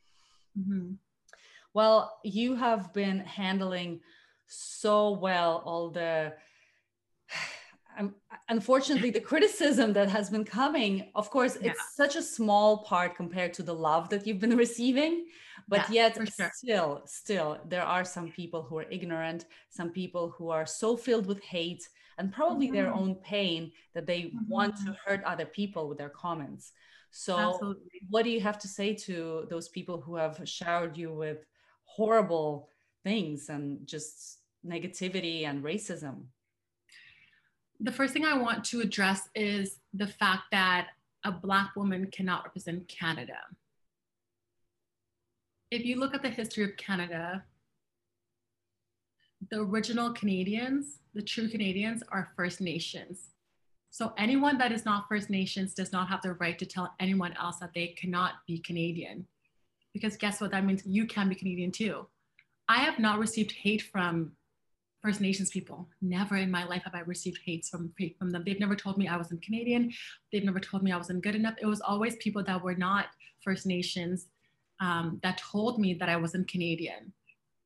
mm-hmm. 0.57 0.93
well 1.73 2.19
you 2.23 2.55
have 2.55 2.93
been 2.93 3.19
handling 3.19 3.99
so 4.47 5.11
well 5.11 5.61
all 5.65 5.89
the 5.89 6.33
unfortunately 8.49 9.11
the 9.11 9.19
criticism 9.19 9.91
that 9.91 10.09
has 10.09 10.29
been 10.29 10.45
coming 10.45 11.11
of 11.15 11.29
course 11.29 11.57
yeah. 11.61 11.71
it's 11.71 11.95
such 11.95 12.15
a 12.15 12.21
small 12.21 12.77
part 12.85 13.13
compared 13.13 13.53
to 13.53 13.61
the 13.61 13.75
love 13.75 14.07
that 14.09 14.25
you've 14.25 14.39
been 14.39 14.55
receiving 14.55 15.25
but 15.69 15.89
yeah, 15.89 16.11
yet 16.17 16.29
sure. 16.35 16.51
still 16.53 17.01
still 17.05 17.57
there 17.67 17.83
are 17.83 18.03
some 18.03 18.29
people 18.31 18.63
who 18.63 18.77
are 18.77 18.89
ignorant 18.89 19.45
some 19.69 19.89
people 19.89 20.33
who 20.37 20.49
are 20.49 20.65
so 20.65 20.97
filled 20.97 21.27
with 21.27 21.41
hate 21.41 21.87
and 22.17 22.33
probably 22.33 22.67
mm-hmm. 22.67 22.75
their 22.75 22.93
own 22.93 23.15
pain 23.15 23.71
that 23.93 24.05
they 24.05 24.23
mm-hmm. 24.23 24.49
want 24.49 24.75
to 24.75 24.83
mm-hmm. 24.83 24.93
hurt 25.05 25.23
other 25.23 25.45
people 25.45 25.87
with 25.87 25.97
their 25.97 26.09
comments 26.09 26.73
so 27.11 27.37
Absolutely. 27.37 28.01
what 28.09 28.23
do 28.23 28.29
you 28.29 28.41
have 28.41 28.59
to 28.59 28.67
say 28.67 28.93
to 28.93 29.47
those 29.49 29.69
people 29.69 30.01
who 30.01 30.15
have 30.15 30.41
showered 30.43 30.97
you 30.97 31.13
with 31.13 31.45
horrible 31.85 32.69
things 33.03 33.49
and 33.49 33.85
just 33.87 34.39
negativity 34.65 35.45
and 35.45 35.63
racism 35.63 36.23
the 37.79 37.91
first 37.91 38.13
thing 38.13 38.25
i 38.25 38.37
want 38.37 38.63
to 38.63 38.81
address 38.81 39.29
is 39.35 39.79
the 39.93 40.07
fact 40.07 40.43
that 40.51 40.87
a 41.25 41.31
black 41.31 41.75
woman 41.75 42.09
cannot 42.11 42.43
represent 42.43 42.87
canada 42.87 43.37
if 45.71 45.85
you 45.85 45.99
look 45.99 46.15
at 46.15 46.21
the 46.21 46.29
history 46.29 46.63
of 46.63 46.75
Canada, 46.77 47.43
the 49.51 49.61
original 49.61 50.11
Canadians, 50.11 50.99
the 51.13 51.21
true 51.21 51.47
Canadians, 51.47 52.03
are 52.11 52.31
First 52.35 52.59
Nations. 52.59 53.29
So 53.91 54.13
anyone 54.17 54.57
that 54.57 54.71
is 54.71 54.85
not 54.85 55.07
First 55.07 55.29
Nations 55.29 55.73
does 55.73 55.91
not 55.91 56.07
have 56.09 56.21
the 56.21 56.33
right 56.33 56.57
to 56.59 56.65
tell 56.65 56.93
anyone 56.99 57.33
else 57.39 57.57
that 57.57 57.73
they 57.73 57.87
cannot 57.87 58.33
be 58.47 58.59
Canadian. 58.59 59.25
Because 59.93 60.17
guess 60.17 60.41
what? 60.41 60.51
That 60.51 60.65
means 60.65 60.83
you 60.85 61.05
can 61.05 61.29
be 61.29 61.35
Canadian 61.35 61.71
too. 61.71 62.07
I 62.67 62.79
have 62.79 62.99
not 62.99 63.19
received 63.19 63.51
hate 63.51 63.81
from 63.81 64.33
First 65.01 65.21
Nations 65.21 65.49
people. 65.49 65.87
Never 66.01 66.35
in 66.35 66.51
my 66.51 66.65
life 66.65 66.83
have 66.83 66.93
I 66.93 66.99
received 67.01 67.39
hate 67.45 67.65
from, 67.65 67.91
from 68.17 68.31
them. 68.31 68.43
They've 68.45 68.59
never 68.59 68.75
told 68.75 68.97
me 68.97 69.07
I 69.07 69.17
wasn't 69.17 69.41
Canadian. 69.41 69.91
They've 70.31 70.43
never 70.43 70.59
told 70.59 70.83
me 70.83 70.91
I 70.91 70.97
wasn't 70.97 71.23
good 71.23 71.35
enough. 71.35 71.55
It 71.61 71.65
was 71.65 71.81
always 71.81 72.15
people 72.17 72.43
that 72.43 72.61
were 72.61 72.75
not 72.75 73.07
First 73.43 73.65
Nations 73.65 74.27
um, 74.79 75.19
that 75.23 75.37
told 75.37 75.79
me 75.79 75.93
that 75.95 76.09
I 76.09 76.15
wasn't 76.15 76.47
Canadian 76.47 77.13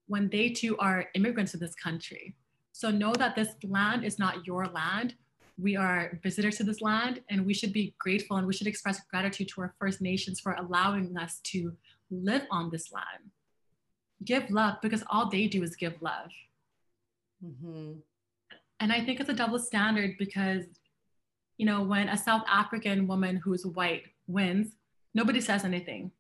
when 0.08 0.30
they 0.30 0.50
too 0.50 0.78
are 0.78 1.08
immigrants 1.16 1.52
to 1.52 1.58
this 1.58 1.76
country. 1.76 2.36
So 2.72 2.90
know 2.90 3.14
that 3.14 3.36
this 3.36 3.50
land 3.64 4.04
is 4.04 4.20
not 4.20 4.46
your 4.46 4.66
land. 4.68 5.16
We 5.60 5.76
are 5.76 6.20
visitors 6.24 6.58
to 6.58 6.64
this 6.64 6.82
land 6.82 7.22
and 7.30 7.46
we 7.46 7.54
should 7.54 7.72
be 7.72 7.96
grateful 8.00 8.38
and 8.38 8.48
we 8.48 8.54
should 8.54 8.68
express 8.68 9.00
gratitude 9.12 9.50
to 9.50 9.62
our 9.62 9.74
First 9.80 10.02
Nations 10.02 10.40
for 10.40 10.54
allowing 10.54 11.16
us 11.18 11.40
to 11.46 11.74
live 12.10 12.44
on 12.50 12.72
this 12.72 12.92
land. 12.92 13.32
Give 14.26 14.50
love 14.50 14.78
because 14.82 15.04
all 15.10 15.30
they 15.30 15.48
do 15.48 15.62
is 15.62 15.76
give 15.76 16.02
love. 16.02 16.32
Mm-hmm. 17.46 17.94
And 18.80 18.92
I 18.92 19.06
think 19.06 19.20
it's 19.20 19.30
a 19.30 19.34
double 19.34 19.60
standard 19.60 20.16
because, 20.18 20.66
you 21.58 21.66
know, 21.66 21.84
when 21.84 22.10
a 22.10 22.18
South 22.18 22.44
African 22.50 23.08
woman 23.08 23.38
who's 23.38 23.66
white 23.66 24.04
wins, 24.28 24.76
nobody 25.14 25.40
says 25.40 25.64
anything 25.64 26.12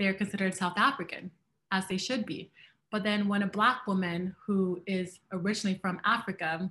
they're 0.00 0.14
considered 0.14 0.54
South 0.54 0.72
African, 0.76 1.30
as 1.70 1.86
they 1.86 1.98
should 1.98 2.24
be. 2.24 2.50
But 2.90 3.04
then 3.04 3.28
when 3.28 3.42
a 3.42 3.46
Black 3.46 3.86
woman 3.86 4.34
who 4.44 4.82
is 4.86 5.20
originally 5.30 5.78
from 5.78 6.00
Africa 6.04 6.70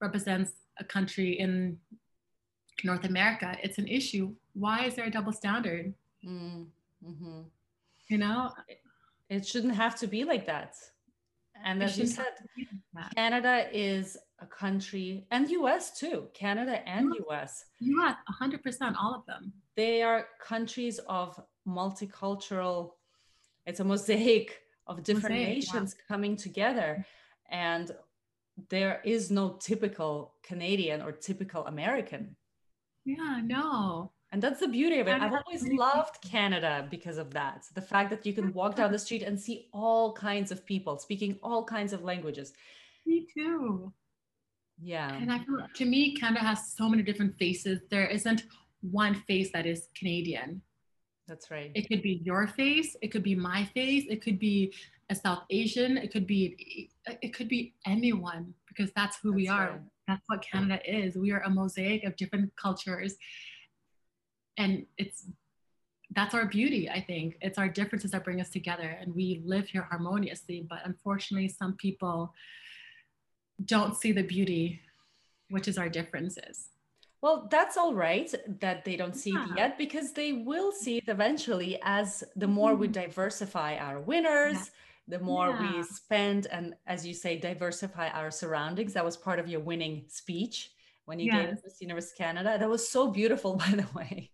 represents 0.00 0.52
a 0.78 0.84
country 0.84 1.38
in 1.38 1.78
North 2.84 3.04
America, 3.04 3.56
it's 3.62 3.78
an 3.78 3.86
issue. 3.86 4.34
Why 4.52 4.84
is 4.84 4.96
there 4.96 5.06
a 5.06 5.10
double 5.10 5.32
standard? 5.32 5.94
Mm, 6.26 6.66
mm-hmm. 7.08 7.42
You 8.08 8.18
know? 8.18 8.50
It 9.30 9.46
shouldn't 9.46 9.76
have 9.76 9.96
to 10.00 10.08
be 10.08 10.24
like 10.24 10.46
that. 10.46 10.74
And 11.64 11.82
as 11.82 11.96
you 11.98 12.06
said, 12.06 12.34
Canada 13.14 13.66
is 13.72 14.16
a 14.40 14.46
country, 14.46 15.26
and 15.30 15.48
US 15.50 15.98
too, 15.98 16.28
Canada 16.34 16.86
and 16.86 17.14
US. 17.28 17.64
US, 17.80 18.16
100%, 18.40 18.94
all 19.00 19.14
of 19.14 19.24
them. 19.26 19.52
They 19.74 20.02
are 20.02 20.26
countries 20.40 21.00
of 21.08 21.40
multicultural 21.66 22.92
it's 23.66 23.80
a 23.80 23.84
mosaic 23.84 24.62
of 24.86 25.02
different 25.02 25.34
mosaic, 25.34 25.48
nations 25.48 25.96
yeah. 25.96 26.04
coming 26.14 26.36
together. 26.36 27.04
And 27.50 27.90
there 28.70 29.00
is 29.04 29.30
no 29.30 29.58
typical 29.60 30.34
canadian 30.42 31.02
or 31.02 31.12
typical 31.12 31.66
american. 31.66 32.36
Yeah 33.04 33.40
no. 33.44 34.12
And 34.32 34.42
that's 34.42 34.60
the 34.60 34.68
beauty 34.68 34.98
of 34.98 35.06
it. 35.06 35.20
I've 35.20 35.32
always 35.32 35.68
loved 35.68 36.20
canada 36.20 36.88
because 36.90 37.16
of 37.16 37.32
that. 37.34 37.64
The 37.74 37.80
fact 37.80 38.10
that 38.10 38.26
you 38.26 38.32
can 38.32 38.52
walk 38.52 38.74
down 38.74 38.90
the 38.90 38.98
street 38.98 39.22
and 39.22 39.40
see 39.40 39.68
all 39.72 40.12
kinds 40.14 40.50
of 40.50 40.66
people 40.66 40.98
speaking 40.98 41.38
all 41.42 41.64
kinds 41.64 41.92
of 41.92 42.02
languages. 42.02 42.52
Me 43.04 43.26
too. 43.32 43.92
Yeah. 44.82 45.14
And 45.14 45.32
i 45.32 45.38
feel 45.38 45.66
to 45.74 45.84
me 45.84 46.14
canada 46.14 46.40
has 46.40 46.72
so 46.72 46.88
many 46.88 47.02
different 47.02 47.36
faces. 47.36 47.80
There 47.90 48.06
isn't 48.06 48.44
one 48.80 49.14
face 49.14 49.50
that 49.52 49.66
is 49.66 49.88
canadian 49.98 50.62
that's 51.26 51.50
right. 51.50 51.72
It 51.74 51.88
could 51.88 52.02
be 52.02 52.20
your 52.24 52.46
face, 52.46 52.96
it 53.02 53.08
could 53.08 53.22
be 53.22 53.34
my 53.34 53.64
face, 53.74 54.04
it 54.08 54.22
could 54.22 54.38
be 54.38 54.72
a 55.10 55.14
South 55.14 55.42
Asian, 55.50 55.96
it 55.96 56.12
could 56.12 56.26
be 56.26 56.90
it 57.22 57.34
could 57.34 57.48
be 57.48 57.74
anyone 57.86 58.54
because 58.68 58.92
that's 58.94 59.18
who 59.18 59.30
that's 59.30 59.36
we 59.36 59.48
are. 59.48 59.70
Right. 59.70 59.80
That's 60.08 60.22
what 60.28 60.42
Canada 60.42 60.80
is. 60.86 61.16
We 61.16 61.32
are 61.32 61.40
a 61.40 61.50
mosaic 61.50 62.04
of 62.04 62.16
different 62.16 62.54
cultures. 62.56 63.16
And 64.56 64.86
it's 64.98 65.26
that's 66.14 66.34
our 66.34 66.46
beauty, 66.46 66.88
I 66.88 67.00
think. 67.00 67.36
It's 67.40 67.58
our 67.58 67.68
differences 67.68 68.12
that 68.12 68.24
bring 68.24 68.40
us 68.40 68.50
together 68.50 68.96
and 69.00 69.14
we 69.14 69.42
live 69.44 69.68
here 69.68 69.86
harmoniously, 69.90 70.66
but 70.68 70.78
unfortunately 70.84 71.48
some 71.48 71.74
people 71.74 72.32
don't 73.64 73.96
see 73.96 74.12
the 74.12 74.22
beauty 74.22 74.80
which 75.48 75.68
is 75.68 75.78
our 75.78 75.88
differences. 75.88 76.70
Well, 77.26 77.48
that's 77.50 77.76
all 77.76 77.92
right 77.92 78.32
that 78.60 78.84
they 78.84 78.94
don't 78.94 79.16
see 79.16 79.32
yeah. 79.32 79.46
it 79.46 79.56
yet 79.56 79.78
because 79.78 80.12
they 80.12 80.32
will 80.32 80.70
see 80.70 80.98
it 80.98 81.08
eventually 81.08 81.76
as 81.82 82.22
the 82.36 82.46
more 82.46 82.76
we 82.76 82.86
mm-hmm. 82.86 83.02
diversify 83.02 83.78
our 83.78 83.98
winners, 83.98 84.54
yeah. 84.54 85.18
the 85.18 85.24
more 85.24 85.48
yeah. 85.48 85.78
we 85.78 85.82
spend 85.82 86.46
and 86.52 86.74
as 86.86 87.04
you 87.04 87.12
say, 87.12 87.36
diversify 87.36 88.10
our 88.10 88.30
surroundings. 88.30 88.92
That 88.92 89.04
was 89.04 89.16
part 89.16 89.40
of 89.40 89.48
your 89.48 89.58
winning 89.58 90.04
speech 90.06 90.70
when 91.06 91.18
you 91.18 91.32
gave 91.32 91.48
Miss 91.64 91.80
Universe 91.80 92.12
Canada. 92.12 92.58
That 92.60 92.70
was 92.70 92.88
so 92.88 93.10
beautiful, 93.10 93.56
by 93.64 93.72
the 93.72 93.88
way. 93.92 94.30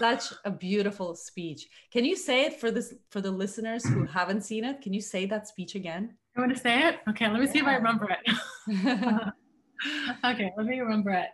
Such 0.00 0.24
a 0.44 0.50
beautiful 0.50 1.14
speech. 1.14 1.68
Can 1.92 2.04
you 2.04 2.16
say 2.16 2.46
it 2.46 2.58
for 2.58 2.72
this 2.72 2.94
for 3.10 3.20
the 3.20 3.30
listeners 3.30 3.84
who 3.86 4.06
haven't 4.18 4.42
seen 4.42 4.64
it? 4.64 4.82
Can 4.82 4.92
you 4.92 5.00
say 5.00 5.24
that 5.26 5.46
speech 5.46 5.76
again? 5.76 6.16
You 6.34 6.42
want 6.42 6.52
to 6.56 6.60
say 6.60 6.88
it? 6.88 6.96
Okay, 7.10 7.28
let 7.30 7.40
me 7.40 7.46
see 7.46 7.60
if 7.60 7.66
I 7.66 7.76
remember 7.76 8.08
it. 8.10 8.22
okay, 10.24 10.50
let 10.56 10.66
me 10.66 10.80
remember 10.80 11.12
it. 11.12 11.28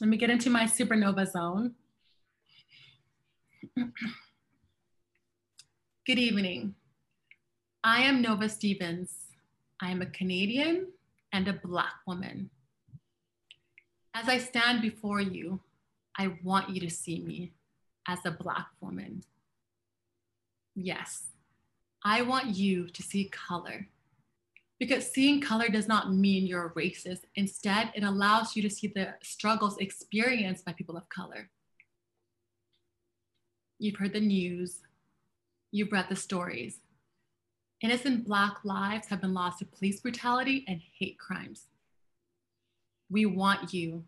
Let 0.00 0.08
me 0.08 0.16
get 0.16 0.30
into 0.30 0.48
my 0.48 0.64
supernova 0.64 1.30
zone. 1.30 1.74
Good 6.06 6.18
evening. 6.18 6.74
I 7.84 8.02
am 8.02 8.22
Nova 8.22 8.48
Stevens. 8.48 9.12
I 9.80 9.90
am 9.90 10.00
a 10.00 10.06
Canadian 10.06 10.86
and 11.32 11.48
a 11.48 11.52
Black 11.52 11.92
woman. 12.06 12.48
As 14.14 14.28
I 14.28 14.38
stand 14.38 14.80
before 14.80 15.20
you, 15.20 15.60
I 16.16 16.38
want 16.42 16.70
you 16.70 16.80
to 16.80 16.90
see 16.90 17.20
me 17.20 17.52
as 18.08 18.20
a 18.24 18.30
Black 18.30 18.68
woman. 18.80 19.22
Yes, 20.74 21.24
I 22.02 22.22
want 22.22 22.56
you 22.56 22.88
to 22.88 23.02
see 23.02 23.28
color 23.28 23.88
because 24.80 25.08
seeing 25.08 25.40
color 25.40 25.68
does 25.68 25.86
not 25.86 26.12
mean 26.12 26.46
you're 26.46 26.72
racist. 26.76 27.20
Instead, 27.36 27.92
it 27.94 28.02
allows 28.02 28.56
you 28.56 28.62
to 28.62 28.70
see 28.70 28.88
the 28.88 29.14
struggles 29.22 29.78
experienced 29.78 30.64
by 30.64 30.72
people 30.72 30.96
of 30.96 31.08
color. 31.08 31.50
You've 33.78 33.96
heard 33.96 34.12
the 34.12 34.20
news, 34.20 34.80
You've 35.72 35.92
read 35.92 36.06
the 36.08 36.16
stories. 36.16 36.78
Innocent 37.80 38.26
Black 38.26 38.56
lives 38.64 39.06
have 39.06 39.20
been 39.20 39.32
lost 39.32 39.60
to 39.60 39.64
police 39.64 40.00
brutality 40.00 40.64
and 40.66 40.80
hate 40.98 41.18
crimes. 41.18 41.66
We 43.08 43.24
want 43.24 43.72
you 43.72 44.04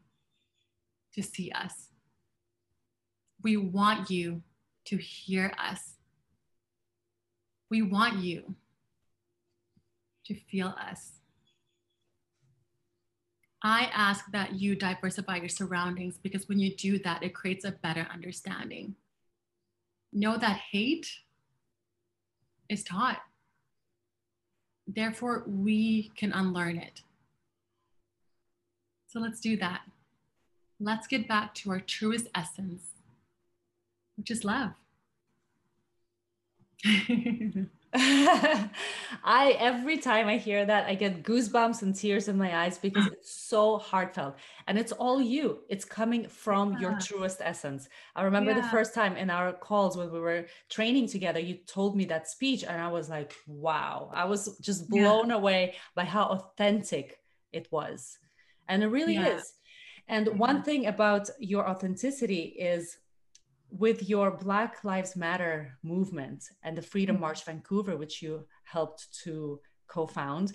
to 1.14 1.22
see 1.22 1.52
us. 1.52 1.88
We 3.42 3.56
want 3.56 4.10
you 4.10 4.42
to 4.86 4.96
hear 4.96 5.52
us. 5.56 5.94
We 7.70 7.82
want 7.82 8.18
you 8.18 8.56
to 10.24 10.34
feel 10.34 10.74
us. 10.78 11.12
I 13.62 13.90
ask 13.94 14.24
that 14.32 14.54
you 14.54 14.74
diversify 14.74 15.36
your 15.36 15.48
surroundings 15.48 16.18
because 16.20 16.48
when 16.48 16.58
you 16.58 16.74
do 16.74 16.98
that, 17.00 17.22
it 17.22 17.34
creates 17.34 17.64
a 17.64 17.70
better 17.70 18.08
understanding. 18.12 18.96
Know 20.12 20.36
that 20.36 20.56
hate 20.72 21.08
is 22.68 22.82
taught. 22.82 23.22
Therefore, 24.86 25.44
we 25.46 26.10
can 26.16 26.32
unlearn 26.32 26.76
it. 26.76 27.02
So 29.06 29.20
let's 29.20 29.38
do 29.40 29.56
that. 29.58 29.82
Let's 30.80 31.06
get 31.06 31.28
back 31.28 31.54
to 31.56 31.70
our 31.70 31.80
truest 31.80 32.26
essence, 32.34 32.82
which 34.16 34.30
is 34.30 34.44
love. 34.44 34.72
I 37.94 39.56
every 39.58 39.98
time 39.98 40.26
I 40.26 40.38
hear 40.38 40.64
that, 40.64 40.86
I 40.86 40.94
get 40.94 41.22
goosebumps 41.22 41.82
and 41.82 41.94
tears 41.94 42.28
in 42.28 42.38
my 42.38 42.64
eyes 42.64 42.78
because 42.78 43.06
it's 43.12 43.30
so 43.30 43.76
heartfelt 43.76 44.36
and 44.66 44.78
it's 44.78 44.92
all 44.92 45.20
you. 45.20 45.58
It's 45.68 45.84
coming 45.84 46.26
from 46.26 46.72
yeah. 46.72 46.80
your 46.80 46.98
truest 46.98 47.40
essence. 47.42 47.90
I 48.16 48.22
remember 48.22 48.52
yeah. 48.52 48.60
the 48.60 48.68
first 48.68 48.94
time 48.94 49.16
in 49.16 49.28
our 49.28 49.52
calls 49.52 49.96
when 49.98 50.10
we 50.10 50.20
were 50.20 50.46
training 50.70 51.08
together, 51.08 51.38
you 51.38 51.56
told 51.66 51.94
me 51.94 52.06
that 52.06 52.28
speech, 52.28 52.64
and 52.64 52.80
I 52.80 52.88
was 52.88 53.10
like, 53.10 53.34
wow, 53.46 54.10
I 54.14 54.24
was 54.24 54.56
just 54.58 54.88
blown 54.88 55.28
yeah. 55.28 55.36
away 55.36 55.74
by 55.94 56.04
how 56.04 56.24
authentic 56.24 57.18
it 57.52 57.68
was. 57.70 58.18
And 58.68 58.82
it 58.82 58.88
really 58.88 59.16
is. 59.16 59.52
And 60.08 60.38
one 60.38 60.56
mm-hmm. 60.56 60.64
thing 60.64 60.86
about 60.86 61.28
your 61.38 61.68
authenticity 61.68 62.56
is 62.58 62.96
with 63.72 64.08
your 64.08 64.30
Black 64.30 64.84
Lives 64.84 65.16
Matter 65.16 65.78
movement 65.82 66.44
and 66.62 66.76
the 66.76 66.82
Freedom 66.82 67.16
mm-hmm. 67.16 67.22
March 67.22 67.44
Vancouver, 67.44 67.96
which 67.96 68.22
you 68.22 68.46
helped 68.64 69.06
to 69.24 69.60
co 69.86 70.06
found, 70.06 70.52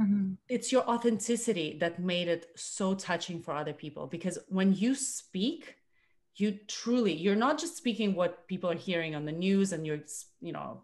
mm-hmm. 0.00 0.34
it's 0.48 0.70
your 0.70 0.88
authenticity 0.88 1.76
that 1.80 1.98
made 1.98 2.28
it 2.28 2.46
so 2.56 2.94
touching 2.94 3.42
for 3.42 3.54
other 3.54 3.72
people. 3.72 4.06
Because 4.06 4.38
when 4.48 4.72
you 4.72 4.94
speak, 4.94 5.76
you 6.36 6.58
truly, 6.68 7.12
you're 7.12 7.36
not 7.36 7.58
just 7.58 7.76
speaking 7.76 8.14
what 8.14 8.46
people 8.46 8.70
are 8.70 8.76
hearing 8.76 9.14
on 9.14 9.24
the 9.24 9.32
news 9.32 9.72
and 9.72 9.86
you're, 9.86 10.00
you 10.40 10.52
know, 10.52 10.82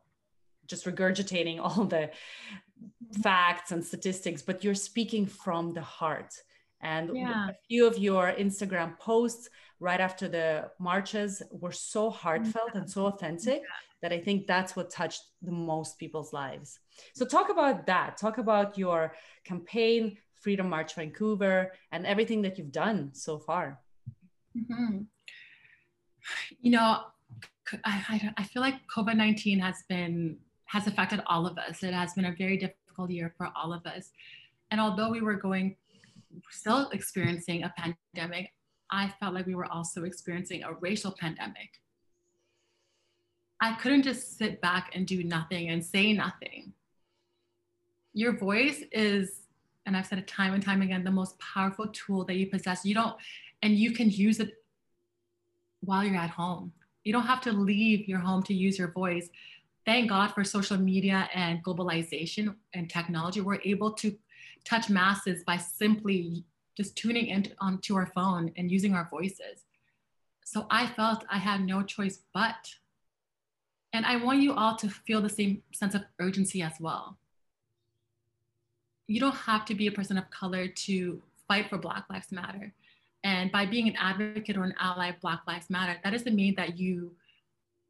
just 0.67 0.87
regurgitating 0.87 1.61
all 1.63 1.85
the 1.85 2.11
mm-hmm. 2.11 3.23
facts 3.23 3.71
and 3.71 3.85
statistics, 3.85 4.43
but 4.43 4.65
you're 4.65 4.75
speaking 4.75 5.25
from 5.27 5.73
the 5.73 5.83
heart. 5.83 6.35
And 6.83 7.15
yeah. 7.15 7.51
a 7.51 7.53
few 7.69 7.87
of 7.87 7.99
your 7.99 8.33
Instagram 8.33 8.99
posts 8.99 9.51
right 9.81 10.01
after 10.01 10.29
the 10.29 10.71
marches 10.79 11.43
were 11.51 11.73
so 11.73 12.11
heartfelt 12.11 12.75
and 12.75 12.89
so 12.89 13.07
authentic 13.07 13.63
that 14.03 14.13
I 14.13 14.21
think 14.21 14.47
that's 14.47 14.77
what 14.77 14.91
touched 14.91 15.23
the 15.43 15.51
most 15.51 15.99
people's 15.99 16.33
lives. 16.33 16.79
So, 17.15 17.25
talk 17.25 17.51
about 17.51 17.87
that. 17.87 18.17
Talk 18.19 18.39
about 18.39 18.79
your 18.79 19.15
campaign, 19.45 20.19
Freedom 20.35 20.69
March 20.69 20.95
Vancouver, 20.95 21.73
and 21.93 22.07
everything 22.07 22.43
that 22.43 22.59
you've 22.59 22.73
done 22.73 23.11
so 23.13 23.39
far. 23.39 23.81
Mm-hmm. 24.57 25.03
You 26.61 26.71
know, 26.71 27.01
I, 27.85 28.33
I 28.37 28.43
feel 28.45 28.63
like 28.63 28.75
COVID 28.95 29.17
19 29.17 29.59
has 29.61 29.77
been 29.89 30.39
has 30.67 30.87
affected 30.87 31.23
all 31.27 31.47
of 31.47 31.59
us. 31.59 31.83
It 31.83 31.95
has 31.95 32.15
been 32.15 32.27
a 32.27 32.35
very 32.37 32.57
difficult 32.57 33.11
year 33.11 33.35
for 33.37 33.51
all 33.57 33.73
of 33.73 33.85
us. 33.87 34.11
And 34.71 34.81
although 34.81 35.11
we 35.11 35.21
were 35.21 35.35
going 35.35 35.77
still 36.51 36.89
experiencing 36.91 37.65
a 37.65 37.75
pandemic, 37.77 38.53
I 38.91 39.13
felt 39.21 39.35
like 39.35 39.47
we 39.47 39.55
were 39.55 39.71
also 39.71 40.05
experiencing 40.05 40.65
a 40.65 40.73
racial 40.73 41.13
pandemic. 41.13 41.81
I 43.61 43.75
couldn't 43.75 44.03
just 44.03 44.39
sit 44.39 44.61
back 44.61 44.93
and 44.95 45.07
do 45.07 45.23
nothing 45.23 45.69
and 45.69 45.85
say 45.85 46.13
nothing. 46.13 46.73
Your 48.15 48.37
voice 48.37 48.83
is, 48.91 49.43
and 49.87 49.97
I've 49.97 50.07
said 50.07 50.19
it 50.19 50.27
time 50.27 50.55
and 50.55 50.63
time 50.63 50.83
again, 50.83 51.05
the 51.05 51.11
most 51.11 51.39
powerful 51.39 51.89
tool 51.89 52.25
that 52.25 52.35
you 52.35 52.47
possess. 52.47 52.85
You 52.85 52.95
don't, 52.95 53.17
and 53.63 53.75
you 53.75 53.93
can 53.93 54.11
use 54.11 54.41
it 54.41 54.55
while 55.81 56.05
you're 56.05 56.17
at 56.17 56.31
home. 56.31 56.73
You 57.05 57.13
don't 57.13 57.27
have 57.27 57.41
to 57.43 57.53
leave 57.53 58.09
your 58.09 58.19
home 58.19 58.43
to 58.45 58.55
use 58.55 58.79
your 58.79 58.93
voice. 58.93 59.29
Thank 59.87 60.09
God 60.09 60.29
for 60.29 60.45
social 60.45 60.77
media 60.77 61.29
and 61.35 61.63
globalization 61.65 62.55
and 62.75 62.91
technology. 62.91 63.41
We're 63.41 63.61
able 63.65 63.93
to 63.93 64.17
touch 64.65 64.91
masses 64.91 65.43
by 65.45 65.57
simply 65.57 66.45
just 66.81 66.97
tuning 66.97 67.27
in 67.27 67.47
onto 67.61 67.95
our 67.95 68.07
phone 68.07 68.51
and 68.57 68.71
using 68.71 68.95
our 68.95 69.07
voices. 69.11 69.67
So 70.47 70.67
I 70.71 70.87
felt 70.87 71.27
I 71.31 71.37
had 71.37 71.61
no 71.61 71.83
choice 71.83 72.21
but. 72.33 72.75
And 73.93 74.07
I 74.07 74.17
want 74.17 74.41
you 74.41 74.55
all 74.55 74.77
to 74.77 74.89
feel 74.89 75.21
the 75.21 75.29
same 75.29 75.63
sense 75.73 75.95
of 75.95 76.05
urgency 76.19 76.63
as 76.63 76.73
well. 76.81 77.19
You 79.09 79.21
don't 79.21 79.37
have 79.51 79.67
to 79.67 79.75
be 79.75 79.89
a 79.89 79.93
person 79.93 80.17
of 80.17 80.31
color 80.31 80.69
to 80.69 81.21
fight 81.47 81.69
for 81.69 81.77
Black 81.77 82.05
Lives 82.09 82.33
Matter. 82.33 82.73
And 83.23 83.53
by 83.53 83.67
being 83.67 83.87
an 83.87 83.97
advocate 83.97 84.57
or 84.57 84.65
an 84.65 84.75
ally 84.81 85.09
of 85.09 85.21
Black 85.21 85.43
Lives 85.47 85.69
Matter, 85.69 85.99
that 86.03 86.11
doesn't 86.11 86.35
mean 86.35 86.55
that 86.55 86.79
you 86.79 87.13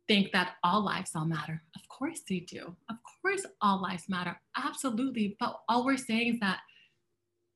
think 0.08 0.32
that 0.32 0.54
all 0.64 0.84
lives 0.84 1.12
all 1.14 1.26
matter. 1.26 1.62
Of 1.76 1.88
course 1.88 2.22
they 2.28 2.40
do. 2.40 2.74
Of 2.88 2.96
course 3.22 3.46
all 3.60 3.80
lives 3.80 4.08
matter. 4.08 4.40
Absolutely. 4.56 5.36
But 5.38 5.60
all 5.68 5.84
we're 5.84 5.96
saying 5.96 6.34
is 6.34 6.40
that 6.40 6.58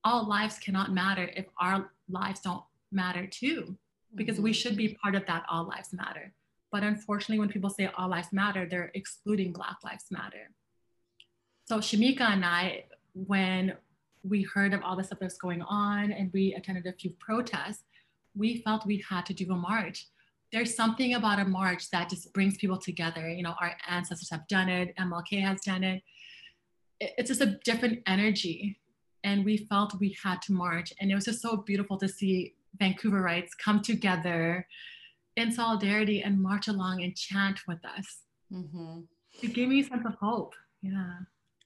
all 0.04 0.28
lives 0.28 0.58
cannot 0.58 0.92
matter 0.92 1.30
if 1.34 1.46
our 1.58 1.90
lives 2.08 2.40
don't 2.40 2.62
matter 2.92 3.26
too, 3.26 3.76
because 4.14 4.38
we 4.38 4.50
mm-hmm. 4.50 4.54
should 4.54 4.76
be 4.76 4.96
part 5.02 5.14
of 5.14 5.26
that 5.26 5.44
all 5.50 5.66
lives 5.66 5.92
matter. 5.92 6.32
But 6.70 6.82
unfortunately, 6.82 7.38
when 7.38 7.48
people 7.48 7.70
say 7.70 7.90
all 7.96 8.08
lives 8.08 8.32
matter, 8.32 8.66
they're 8.66 8.90
excluding 8.94 9.52
Black 9.52 9.76
Lives 9.84 10.06
Matter. 10.10 10.50
So 11.66 11.78
Shamika 11.78 12.22
and 12.22 12.44
I, 12.44 12.84
when 13.14 13.76
we 14.24 14.42
heard 14.42 14.74
of 14.74 14.82
all 14.82 14.96
the 14.96 15.04
stuff 15.04 15.20
that's 15.20 15.38
going 15.38 15.62
on 15.62 16.10
and 16.10 16.32
we 16.32 16.52
attended 16.54 16.86
a 16.86 16.92
few 16.92 17.10
protests, 17.20 17.84
we 18.34 18.60
felt 18.62 18.86
we 18.86 19.04
had 19.08 19.24
to 19.26 19.34
do 19.34 19.52
a 19.52 19.56
march. 19.56 20.08
There's 20.52 20.74
something 20.74 21.14
about 21.14 21.38
a 21.38 21.44
march 21.44 21.90
that 21.90 22.10
just 22.10 22.32
brings 22.32 22.56
people 22.56 22.78
together. 22.78 23.28
You 23.30 23.44
know, 23.44 23.54
our 23.60 23.76
ancestors 23.88 24.30
have 24.30 24.46
done 24.48 24.68
it, 24.68 24.94
MLK 24.96 25.42
has 25.42 25.60
done 25.60 25.84
it. 25.84 26.02
It's 27.00 27.28
just 27.28 27.40
a 27.40 27.58
different 27.64 28.00
energy 28.06 28.78
and 29.24 29.44
we 29.44 29.56
felt 29.56 29.98
we 29.98 30.16
had 30.22 30.40
to 30.42 30.52
march. 30.52 30.92
And 31.00 31.10
it 31.10 31.14
was 31.14 31.24
just 31.24 31.42
so 31.42 31.56
beautiful 31.56 31.96
to 31.98 32.08
see 32.08 32.54
Vancouverites 32.80 33.50
come 33.62 33.82
together 33.82 34.66
in 35.36 35.50
solidarity 35.50 36.22
and 36.22 36.40
march 36.40 36.68
along 36.68 37.02
and 37.02 37.16
chant 37.16 37.60
with 37.66 37.84
us. 37.84 38.18
Mm-hmm. 38.52 39.00
It 39.42 39.54
gave 39.54 39.68
me 39.68 39.80
a 39.80 39.84
sense 39.84 40.06
of 40.06 40.14
hope. 40.20 40.54
Yeah. 40.82 41.14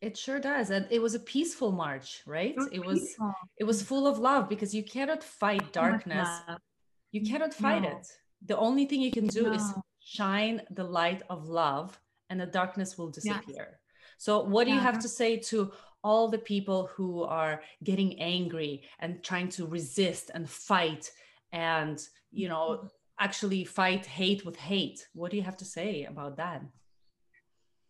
It 0.00 0.16
sure 0.16 0.38
does. 0.38 0.70
And 0.70 0.86
it 0.90 1.02
was 1.02 1.14
a 1.14 1.20
peaceful 1.20 1.72
march, 1.72 2.22
right? 2.24 2.54
It 2.56 2.56
was 2.56 2.68
it 2.72 2.86
was, 2.86 3.16
it 3.58 3.64
was 3.64 3.82
full 3.82 4.06
of 4.06 4.18
love 4.18 4.48
because 4.48 4.72
you 4.72 4.84
cannot 4.84 5.22
fight 5.24 5.72
darkness. 5.72 6.28
You 7.10 7.22
cannot 7.28 7.52
fight 7.52 7.82
no. 7.82 7.88
it. 7.88 8.06
The 8.46 8.56
only 8.56 8.86
thing 8.86 9.02
you 9.02 9.10
can 9.10 9.26
do 9.26 9.42
no. 9.42 9.52
is 9.52 9.74
shine 9.98 10.62
the 10.70 10.84
light 10.84 11.22
of 11.28 11.48
love 11.48 12.00
and 12.30 12.40
the 12.40 12.46
darkness 12.46 12.96
will 12.96 13.10
disappear. 13.10 13.66
Yes. 13.70 13.78
So 14.18 14.44
what 14.44 14.64
do 14.66 14.72
you 14.72 14.80
have 14.80 14.98
to 15.00 15.08
say 15.08 15.36
to 15.50 15.72
all 16.08 16.26
the 16.26 16.38
people 16.52 16.88
who 16.94 17.22
are 17.22 17.60
getting 17.84 18.18
angry 18.18 18.82
and 19.00 19.22
trying 19.22 19.50
to 19.50 19.66
resist 19.66 20.30
and 20.32 20.48
fight 20.48 21.10
and 21.52 21.96
you 22.32 22.48
know 22.48 22.66
mm-hmm. 22.68 22.86
actually 23.20 23.62
fight 23.62 24.06
hate 24.06 24.42
with 24.46 24.56
hate. 24.56 25.06
What 25.12 25.30
do 25.30 25.36
you 25.36 25.42
have 25.42 25.58
to 25.58 25.66
say 25.66 26.06
about 26.12 26.38
that? 26.38 26.62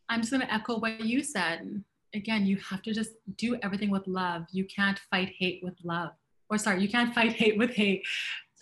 I'm 0.08 0.20
just 0.22 0.32
going 0.32 0.44
to 0.46 0.52
echo 0.52 0.80
what 0.80 1.00
you 1.12 1.22
said. 1.22 1.84
Again 2.12 2.44
you 2.44 2.56
have 2.70 2.82
to 2.86 2.92
just 2.92 3.12
do 3.36 3.56
everything 3.62 3.90
with 3.90 4.06
love. 4.08 4.42
You 4.50 4.64
can't 4.64 5.00
fight 5.10 5.30
hate 5.38 5.60
with 5.62 5.76
love. 5.84 6.10
Or 6.50 6.58
sorry 6.58 6.82
you 6.82 6.88
can't 6.88 7.14
fight 7.18 7.34
hate 7.34 7.56
with 7.56 7.70
hate. 7.70 8.02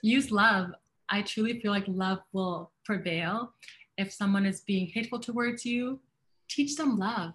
Use 0.02 0.30
love. 0.30 0.66
I 1.08 1.22
truly 1.22 1.60
feel 1.60 1.72
like 1.72 1.86
love 1.86 2.20
will 2.34 2.72
prevail. 2.84 3.54
If 3.96 4.12
someone 4.12 4.44
is 4.44 4.60
being 4.60 4.86
hateful 4.88 5.20
towards 5.20 5.64
you 5.64 6.00
teach 6.48 6.76
them 6.76 6.96
love 6.96 7.32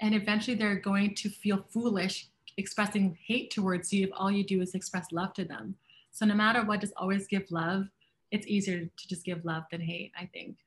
and 0.00 0.14
eventually 0.14 0.56
they're 0.56 0.76
going 0.76 1.14
to 1.16 1.28
feel 1.28 1.64
foolish 1.70 2.28
expressing 2.56 3.16
hate 3.24 3.50
towards 3.50 3.92
you 3.92 4.04
if 4.04 4.10
all 4.12 4.30
you 4.30 4.44
do 4.44 4.60
is 4.60 4.74
express 4.74 5.12
love 5.12 5.32
to 5.34 5.44
them. 5.44 5.74
So 6.10 6.26
no 6.26 6.34
matter 6.34 6.64
what, 6.64 6.80
just 6.80 6.92
always 6.96 7.26
give 7.26 7.50
love. 7.50 7.86
It's 8.30 8.46
easier 8.46 8.80
to 8.80 9.08
just 9.08 9.24
give 9.24 9.44
love 9.44 9.64
than 9.70 9.80
hate, 9.80 10.12
I 10.18 10.26
think. 10.26 10.58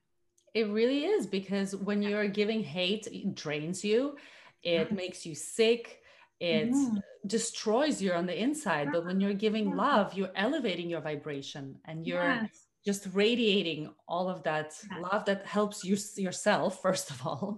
It 0.53 0.69
really 0.69 1.05
is 1.05 1.27
because 1.27 1.75
when 1.75 2.01
you're 2.01 2.27
giving 2.27 2.63
hate, 2.63 3.07
it 3.07 3.35
drains 3.35 3.83
you, 3.83 4.17
it 4.63 4.91
makes 4.91 5.25
you 5.25 5.35
sick, 5.35 6.01
it 6.39 6.71
mm-hmm. 6.71 6.97
destroys 7.27 8.01
you 8.01 8.13
on 8.13 8.25
the 8.25 8.41
inside. 8.41 8.89
But 8.91 9.05
when 9.05 9.21
you're 9.21 9.33
giving 9.33 9.75
love, 9.75 10.13
you're 10.13 10.31
elevating 10.35 10.89
your 10.89 11.01
vibration 11.01 11.77
and 11.85 12.05
you're 12.05 12.23
yes. 12.23 12.67
Just 12.85 13.07
radiating 13.13 13.93
all 14.07 14.27
of 14.29 14.41
that 14.43 14.73
Yes. 14.89 14.99
love 15.11 15.25
that 15.25 15.45
helps 15.45 15.83
you 15.83 15.95
yourself 16.17 16.81
first 16.85 17.09
of 17.11 17.25
all. 17.25 17.57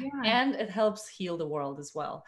Yeah. 0.00 0.22
and 0.24 0.54
it 0.54 0.70
helps 0.70 1.08
heal 1.08 1.36
the 1.38 1.46
world 1.48 1.78
as 1.80 1.92
well. 1.94 2.24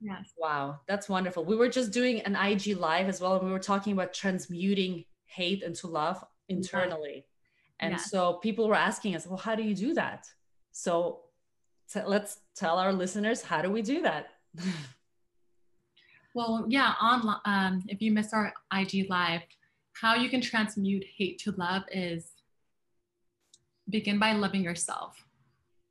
Yes. 0.00 0.32
wow 0.36 0.80
that's 0.88 1.08
wonderful. 1.08 1.44
We 1.44 1.56
were 1.56 1.68
just 1.68 1.92
doing 1.92 2.20
an 2.22 2.34
ig 2.36 2.76
live 2.76 3.08
as 3.08 3.20
well 3.20 3.36
and 3.36 3.46
we 3.46 3.52
were 3.52 3.58
talking 3.72 3.92
about 3.92 4.12
transmuting 4.12 5.04
hate 5.24 5.62
into 5.62 5.86
love 5.86 6.22
internally. 6.48 7.24
And 7.80 7.98
so 8.00 8.34
people 8.34 8.68
were 8.68 8.74
asking 8.90 9.16
us 9.16 9.26
well 9.26 9.38
how 9.38 9.54
do 9.54 9.62
you 9.62 9.74
do 9.74 9.94
that? 9.94 10.26
So 10.72 11.20
t- 11.92 12.00
let's 12.06 12.38
tell 12.54 12.78
our 12.78 12.92
listeners 12.92 13.42
how 13.42 13.62
do 13.62 13.70
we 13.70 13.82
do 13.82 14.02
that? 14.02 14.26
Well, 16.34 16.64
yeah, 16.68 16.94
on 16.98 17.36
um, 17.44 17.82
if 17.88 18.00
you 18.00 18.10
miss 18.10 18.32
our 18.32 18.54
IG 18.74 19.06
live, 19.10 19.42
how 19.92 20.14
you 20.14 20.28
can 20.28 20.40
transmute 20.40 21.04
hate 21.16 21.38
to 21.40 21.52
love 21.52 21.82
is 21.92 22.32
begin 23.88 24.18
by 24.18 24.32
loving 24.32 24.62
yourself. 24.62 25.24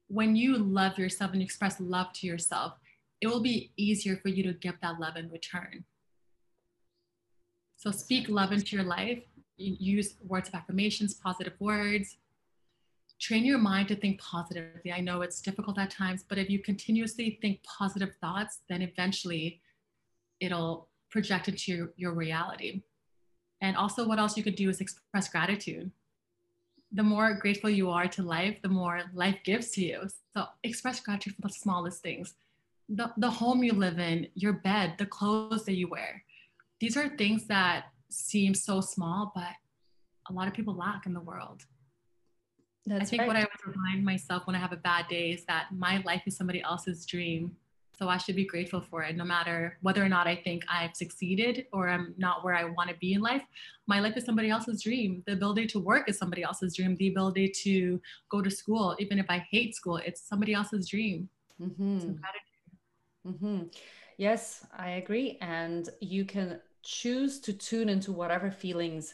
When 0.07 0.35
you 0.35 0.57
love 0.57 0.97
yourself 0.97 1.33
and 1.33 1.41
express 1.41 1.79
love 1.79 2.11
to 2.13 2.27
yourself, 2.27 2.73
it 3.21 3.27
will 3.27 3.41
be 3.41 3.71
easier 3.77 4.17
for 4.17 4.29
you 4.29 4.43
to 4.43 4.53
give 4.53 4.75
that 4.81 4.99
love 4.99 5.15
in 5.15 5.29
return. 5.29 5.85
So 7.77 7.91
speak 7.91 8.27
love 8.27 8.51
into 8.51 8.75
your 8.75 8.85
life. 8.85 9.23
Use 9.57 10.15
words 10.23 10.49
of 10.49 10.55
affirmations, 10.55 11.13
positive 11.13 11.53
words. 11.59 12.17
Train 13.19 13.45
your 13.45 13.59
mind 13.59 13.87
to 13.89 13.95
think 13.95 14.19
positively. 14.19 14.91
I 14.91 14.99
know 14.99 15.21
it's 15.21 15.41
difficult 15.41 15.77
at 15.77 15.91
times, 15.91 16.25
but 16.27 16.39
if 16.39 16.49
you 16.49 16.59
continuously 16.59 17.37
think 17.41 17.61
positive 17.63 18.15
thoughts, 18.19 18.61
then 18.67 18.81
eventually 18.81 19.61
it'll 20.39 20.89
project 21.11 21.47
into 21.47 21.71
your, 21.71 21.93
your 21.97 22.13
reality. 22.13 22.81
And 23.61 23.77
also, 23.77 24.07
what 24.07 24.19
else 24.19 24.35
you 24.35 24.43
could 24.43 24.55
do 24.55 24.69
is 24.69 24.81
express 24.81 25.29
gratitude. 25.29 25.91
The 26.91 27.03
more 27.03 27.33
grateful 27.33 27.69
you 27.69 27.89
are 27.89 28.07
to 28.07 28.23
life, 28.23 28.57
the 28.61 28.69
more 28.69 29.03
life 29.13 29.37
gives 29.43 29.71
to 29.71 29.85
you. 29.85 30.07
So, 30.35 30.45
express 30.63 30.99
gratitude 30.99 31.35
for 31.35 31.43
the 31.43 31.53
smallest 31.53 32.01
things 32.01 32.33
the, 32.91 33.11
the 33.17 33.29
home 33.29 33.63
you 33.63 33.73
live 33.73 33.99
in, 33.99 34.27
your 34.35 34.53
bed, 34.53 34.95
the 34.97 35.05
clothes 35.05 35.63
that 35.65 35.75
you 35.75 35.87
wear. 35.87 36.23
These 36.79 36.97
are 36.97 37.15
things 37.15 37.47
that 37.47 37.85
seem 38.09 38.53
so 38.53 38.81
small, 38.81 39.31
but 39.33 39.53
a 40.29 40.33
lot 40.33 40.47
of 40.47 40.53
people 40.53 40.75
lack 40.75 41.05
in 41.05 41.13
the 41.13 41.21
world. 41.21 41.63
that's 42.85 43.03
I 43.03 43.05
think 43.05 43.19
right. 43.21 43.27
what 43.27 43.37
I 43.37 43.41
would 43.41 43.75
remind 43.75 44.03
myself 44.03 44.45
when 44.45 44.55
I 44.55 44.59
have 44.59 44.73
a 44.73 44.77
bad 44.77 45.07
day 45.07 45.31
is 45.31 45.45
that 45.45 45.67
my 45.71 46.01
life 46.05 46.23
is 46.25 46.35
somebody 46.35 46.61
else's 46.61 47.05
dream. 47.05 47.55
So 48.01 48.09
I 48.09 48.17
should 48.17 48.35
be 48.35 48.47
grateful 48.47 48.81
for 48.81 49.03
it, 49.03 49.15
no 49.15 49.23
matter 49.23 49.77
whether 49.83 50.03
or 50.03 50.09
not 50.09 50.25
I 50.25 50.35
think 50.35 50.63
I've 50.67 50.95
succeeded 50.95 51.67
or 51.71 51.87
I'm 51.87 52.15
not 52.17 52.43
where 52.43 52.55
I 52.55 52.63
want 52.63 52.89
to 52.89 52.95
be 52.95 53.13
in 53.13 53.21
life. 53.21 53.43
My 53.85 53.99
life 53.99 54.17
is 54.17 54.25
somebody 54.25 54.49
else's 54.49 54.81
dream. 54.81 55.21
The 55.27 55.33
ability 55.33 55.67
to 55.67 55.79
work 55.79 56.09
is 56.09 56.17
somebody 56.17 56.41
else's 56.41 56.75
dream. 56.75 56.95
The 56.95 57.09
ability 57.09 57.49
to 57.63 58.01
go 58.31 58.41
to 58.41 58.49
school, 58.49 58.95
even 58.97 59.19
if 59.19 59.27
I 59.29 59.45
hate 59.51 59.75
school, 59.75 59.97
it's 59.97 60.27
somebody 60.27 60.55
else's 60.55 60.89
dream. 60.89 61.29
Mm-hmm. 61.61 61.99
So 61.99 62.07
gratitude. 62.07 63.39
hmm 63.39 63.63
Yes, 64.17 64.65
I 64.75 64.91
agree. 65.01 65.37
And 65.39 65.87
you 65.99 66.25
can 66.25 66.59
choose 66.81 67.39
to 67.41 67.53
tune 67.53 67.87
into 67.87 68.11
whatever 68.11 68.49
feelings 68.49 69.13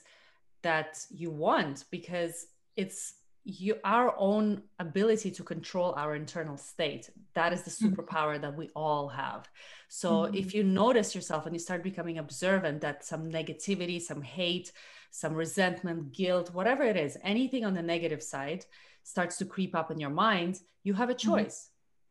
that 0.61 1.05
you 1.09 1.29
want 1.29 1.83
because 1.91 2.47
it's 2.77 3.15
you 3.49 3.77
our 3.85 4.13
own 4.17 4.61
ability 4.77 5.31
to 5.31 5.41
control 5.41 5.93
our 5.95 6.15
internal 6.15 6.57
state 6.57 7.09
that 7.33 7.53
is 7.53 7.63
the 7.63 7.71
Mhm. 7.71 7.95
superpower 7.95 8.35
that 8.41 8.53
we 8.57 8.67
all 8.75 9.07
have 9.07 9.49
so 9.87 10.09
Mhm. 10.23 10.35
if 10.35 10.53
you 10.53 10.63
notice 10.65 11.15
yourself 11.15 11.45
and 11.45 11.55
you 11.55 11.59
start 11.59 11.81
becoming 11.81 12.17
observant 12.17 12.81
that 12.81 13.05
some 13.05 13.31
negativity 13.31 14.01
some 14.01 14.21
hate 14.21 14.73
some 15.11 15.33
resentment 15.33 16.11
guilt 16.11 16.53
whatever 16.53 16.83
it 16.83 16.97
is 16.97 17.17
anything 17.23 17.63
on 17.63 17.73
the 17.73 17.81
negative 17.81 18.21
side 18.21 18.65
starts 19.03 19.37
to 19.37 19.45
creep 19.45 19.73
up 19.73 19.89
in 19.91 19.97
your 19.99 20.09
mind 20.27 20.59
you 20.83 20.93
have 20.93 21.09
a 21.09 21.21
choice 21.29 21.69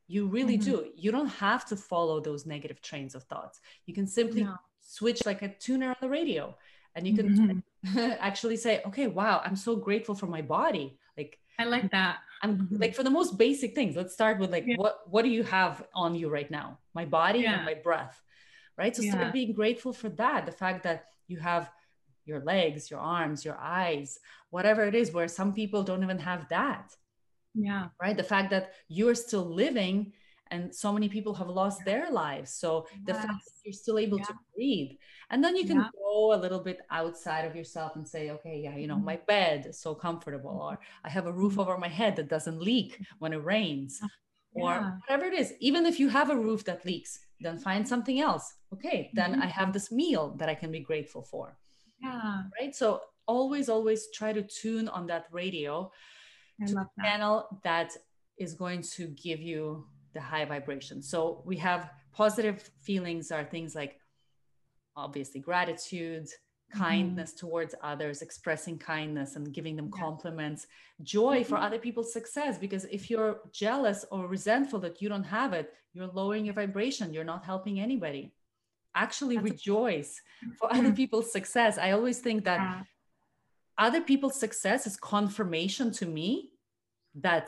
you 0.09 0.27
really 0.37 0.57
Mhm. 0.57 0.64
do 0.68 0.75
you 0.96 1.11
don't 1.12 1.35
have 1.46 1.66
to 1.66 1.77
follow 1.77 2.18
those 2.18 2.46
negative 2.46 2.81
trains 2.81 3.14
of 3.14 3.22
thoughts 3.25 3.61
you 3.85 3.92
can 3.92 4.07
simply 4.07 4.42
No. 4.44 4.57
switch 4.81 5.27
like 5.27 5.42
a 5.42 5.55
tuner 5.64 5.88
on 5.90 5.96
the 6.01 6.09
radio 6.09 6.57
and 6.94 7.07
you 7.07 7.14
can 7.14 7.29
Mhm. 7.29 7.62
actually 8.29 8.57
say 8.57 8.81
okay 8.87 9.07
wow 9.07 9.42
i'm 9.44 9.57
so 9.57 9.77
grateful 9.77 10.14
for 10.14 10.29
my 10.38 10.40
body 10.40 10.99
like 11.16 11.38
I 11.59 11.64
like 11.64 11.90
that. 11.90 12.18
i'm 12.42 12.59
Mhm. 12.68 12.81
like 12.81 12.94
for 12.94 13.02
the 13.02 13.11
most 13.18 13.38
basic 13.38 13.74
things 13.74 13.96
let's 13.96 14.12
start 14.12 14.38
with 14.38 14.50
like 14.50 14.66
Yeah. 14.66 14.76
what 14.76 14.94
what 15.12 15.22
do 15.24 15.31
you 15.31 15.42
have 15.42 15.87
on 15.94 16.14
you 16.14 16.29
right 16.29 16.50
now 16.50 16.79
my 16.94 17.05
body 17.07 17.40
Yeah. 17.40 17.55
and 17.57 17.64
my 17.64 17.74
breath 17.74 18.16
right 18.76 18.94
so 18.94 19.02
Yeah. 19.02 19.12
start 19.12 19.33
being 19.33 19.52
grateful 19.55 19.92
for 19.92 20.11
that 20.22 20.44
the 20.46 20.52
fact 20.62 20.83
that 20.85 21.07
you 21.29 21.38
have 21.38 21.70
your 22.26 22.40
legs 22.40 22.90
your 22.90 23.00
arms 23.00 23.44
your 23.44 23.57
eyes 23.59 24.18
whatever 24.50 24.83
it 24.85 24.94
is 24.94 25.12
where 25.12 25.29
some 25.29 25.52
people 25.55 25.83
don't 25.83 26.02
even 26.05 26.18
have 26.18 26.42
that 26.48 26.94
Yeah. 27.55 27.88
right 28.02 28.16
the 28.16 28.31
fact 28.35 28.50
that 28.50 28.74
you're 28.88 29.14
still 29.14 29.46
living 29.64 30.12
and 30.51 30.75
so 30.75 30.93
many 30.93 31.09
people 31.09 31.35
have 31.35 31.49
lost 31.49 31.85
their 31.85 32.11
lives. 32.11 32.51
So 32.53 32.87
the 33.05 33.15
fact 33.15 33.27
that 33.45 33.53
you're 33.65 33.73
still 33.73 33.99
able 33.99 34.19
to 34.21 34.35
breathe 34.55 34.93
and 35.31 35.43
then 35.43 35.57
you 35.57 35.67
can 35.67 35.79
Yeah. 35.79 35.91
go 35.93 36.35
a 36.35 36.39
little 36.45 36.61
bit 36.61 36.79
outside 36.91 37.45
of 37.45 37.57
yourself 37.57 37.97
and 37.97 38.07
say 38.07 38.31
okay 38.31 38.61
yeah 38.63 38.77
you 38.77 38.87
know 38.87 38.97
Mhm. 38.97 39.05
my 39.11 39.17
bed 39.17 39.67
is 39.67 39.79
so 39.81 39.93
comfortable 39.95 40.57
or 40.63 40.79
i 41.05 41.09
have 41.11 41.27
a 41.27 41.33
roof 41.33 41.55
Mhm. 41.57 41.61
over 41.63 41.77
my 41.79 41.89
head 41.89 42.15
that 42.17 42.29
doesn't 42.29 42.61
leak 42.63 43.01
when 43.19 43.33
it 43.33 43.43
rains 43.45 44.01
or 44.55 44.73
whatever 45.03 45.27
it 45.27 45.35
is. 45.35 45.53
Even 45.61 45.85
if 45.85 45.99
you 46.01 46.09
have 46.09 46.31
a 46.31 46.37
roof 46.49 46.65
that 46.65 46.85
leaks 46.87 47.19
then 47.41 47.59
find 47.59 47.87
something 47.87 48.19
else. 48.21 48.55
Okay 48.73 49.11
then 49.15 49.31
Mhm. 49.35 49.43
i 49.43 49.47
have 49.47 49.73
this 49.73 49.91
meal 49.91 50.25
that 50.39 50.49
i 50.49 50.55
can 50.55 50.71
be 50.71 50.81
grateful 50.81 51.23
for. 51.23 51.59
Yeah. 52.01 52.43
right? 52.61 52.75
So 52.75 53.01
always 53.27 53.69
always 53.69 54.01
try 54.19 54.33
to 54.33 54.43
tune 54.61 54.87
on 54.89 55.07
that 55.09 55.25
radio 55.33 55.91
I 56.63 56.67
to 56.67 56.87
channel 57.03 57.35
that 57.65 57.91
is 58.39 58.55
going 58.55 58.83
to 58.97 59.09
give 59.09 59.41
you 59.41 59.87
the 60.16 60.20
high 60.22 60.44
vibration. 60.44 61.02
So 61.02 61.42
we 61.44 61.57
have 61.59 61.90
positive 62.12 62.59
feelings 62.88 63.31
are 63.31 63.44
things 63.44 63.74
like 63.81 63.92
obviously 64.96 65.40
gratitude, 65.40 66.26
Mm-hmm. 66.74 66.83
kindness 66.83 67.33
towards 67.33 67.76
others, 67.81 68.22
expressing 68.22 68.76
kindness 68.76 69.37
and 69.37 69.55
giving 69.55 69.76
them 69.76 69.88
compliments, 69.88 70.66
joy 71.05 71.44
for 71.44 71.57
Mhm. 71.57 71.62
other 71.66 71.79
people's 71.79 72.12
success. 72.12 72.59
Because 72.59 72.85
if 72.87 73.09
you're 73.09 73.35
jealous 73.52 74.05
or 74.11 74.26
resentful 74.26 74.81
that 74.81 75.00
you 75.00 75.09
don't 75.09 75.22
have 75.38 75.52
it, 75.52 75.72
you're 75.94 76.09
lowering 76.09 76.44
your 76.44 76.55
vibration. 76.55 77.14
You're 77.14 77.31
not 77.35 77.44
helping 77.44 77.79
anybody. 77.79 78.33
Actually, 78.96 79.37
That's 79.37 79.48
a- 79.48 79.52
rejoice 79.52 80.20
for 80.59 80.66
other 80.74 80.92
people's 80.92 81.31
success. 81.31 81.79
I 81.79 81.92
always 81.92 82.18
think 82.18 82.42
that 82.50 82.61
Yeah. 82.61 82.83
other 83.79 84.00
people's 84.11 84.38
success 84.46 84.88
is 84.88 84.96
confirmation 84.96 85.92
to 86.00 86.05
me 86.18 86.50
that 87.14 87.46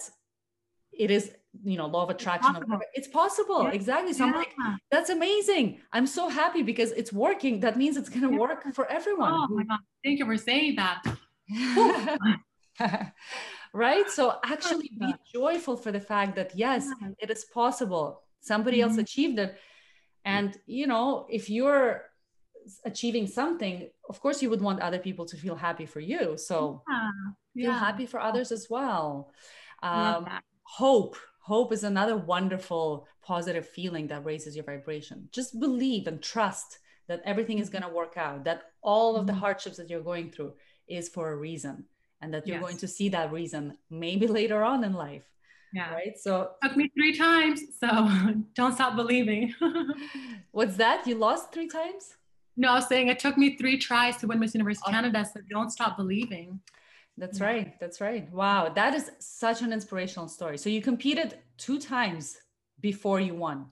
it 0.93 1.11
is 1.11 1.35
you 1.65 1.77
know 1.79 1.87
law 1.87 2.03
of 2.05 2.11
attraction 2.11 2.55
or 2.57 2.61
possible. 2.61 2.81
it's 2.95 3.09
possible 3.09 3.63
Yeah. 3.65 3.71
exactly 3.81 4.13
so 4.13 4.25
i'm 4.27 4.33
like 4.43 4.53
that's 4.91 5.11
amazing 5.11 5.81
i'm 5.95 6.07
so 6.07 6.29
happy 6.29 6.63
because 6.63 6.91
it's 6.93 7.13
working 7.13 7.61
that 7.61 7.77
means 7.77 7.97
it's 7.97 8.09
going 8.09 8.23
to 8.29 8.31
Yeah. 8.33 8.39
work 8.47 8.61
for 8.75 8.87
everyone 8.99 9.33
Oh 9.35 9.47
my 9.51 9.65
God. 9.65 9.81
Thank 10.05 10.19
you 10.21 10.27
for 10.27 10.37
saying 10.37 10.77
that. 10.77 10.99
right 13.73 14.09
so 14.11 14.35
actually 14.45 14.91
be 14.99 15.15
joyful 15.33 15.77
for 15.77 15.91
the 15.93 16.01
fact 16.01 16.37
that 16.37 16.55
yes 16.55 16.87
Yeah. 17.01 17.09
it 17.19 17.31
is 17.31 17.45
possible 17.47 18.23
somebody 18.41 18.81
else 18.81 18.97
Mhm. 18.97 19.05
achieved 19.07 19.39
it 19.39 19.59
and 20.25 20.51
you 20.67 20.87
know 20.87 21.27
if 21.39 21.45
you're 21.51 22.05
achieving 22.85 23.27
something 23.27 23.75
of 24.09 24.21
course 24.21 24.43
you 24.43 24.51
would 24.51 24.61
want 24.69 24.81
other 24.81 24.99
people 24.99 25.25
to 25.27 25.37
feel 25.37 25.57
happy 25.57 25.87
for 25.87 26.01
you 26.01 26.37
so 26.37 26.83
Yeah. 26.89 27.11
feel 27.55 27.73
happy 27.73 28.07
for 28.07 28.21
others 28.21 28.53
as 28.53 28.65
well 28.71 29.33
um, 29.83 30.23
hope 30.83 31.17
hope 31.53 31.73
is 31.77 31.85
another 31.85 32.17
wonderful 32.35 32.85
positive 33.33 33.67
feeling 33.79 34.07
that 34.09 34.25
raises 34.31 34.53
your 34.57 34.67
vibration 34.73 35.19
just 35.39 35.51
believe 35.67 36.05
and 36.11 36.19
trust 36.35 36.79
that 37.11 37.21
everything 37.33 37.59
is 37.65 37.71
going 37.75 37.87
to 37.89 37.95
work 38.01 38.15
out 38.27 38.39
that 38.49 38.61
all 38.93 39.11
of 39.19 39.25
the 39.29 39.33
Mhm. 39.37 39.43
hardships 39.45 39.77
that 39.79 39.89
you're 39.91 40.09
going 40.13 40.29
through 40.35 40.53
is 40.99 41.05
for 41.15 41.25
a 41.33 41.37
reason 41.49 41.75
and 42.21 42.29
that 42.35 42.47
you're 42.47 42.65
going 42.67 42.81
to 42.85 42.89
see 42.97 43.09
that 43.17 43.29
reason 43.41 43.63
maybe 44.07 44.27
later 44.41 44.61
on 44.73 44.79
in 44.89 44.93
life 45.07 45.27
Yeah. 45.79 45.91
right 46.01 46.15
so 46.25 46.33
Took 46.65 46.77
me 46.83 46.87
three 46.97 47.15
times, 47.29 47.59
so 47.83 47.89
don't 48.61 48.75
stop 48.79 48.93
believing. 49.03 49.45
what's 50.59 50.77
that 50.85 50.99
you 51.09 51.15
lost 51.29 51.45
three 51.55 51.69
times 51.81 52.05
no, 52.63 52.67
I 52.73 52.75
was 52.81 52.89
saying 52.93 53.07
it 53.15 53.21
took 53.25 53.37
me 53.43 53.49
three 53.57 53.77
tries 53.89 54.15
to 54.21 54.27
win 54.29 54.39
Miss 54.43 54.53
Universe 54.59 54.81
Oh. 54.85 54.91
Canada, 54.91 55.21
so 55.33 55.37
don't 55.57 55.71
stop 55.79 55.93
believing. 56.03 56.49
That's 57.21 57.41
Yeah. 57.41 57.47
right 57.51 57.69
that's 57.81 58.01
right 58.01 58.25
wow 58.33 58.69
that 58.81 58.93
is 58.95 59.11
such 59.19 59.63
an 59.63 59.73
inspirational 59.73 60.29
story 60.29 60.57
so 60.59 60.69
you 60.71 60.81
competed 60.83 61.29
two 61.57 61.79
times 61.79 62.25
before 62.81 63.21
you 63.21 63.35
won 63.35 63.67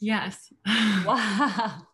Yes. 0.00 0.52
wow 1.06 1.86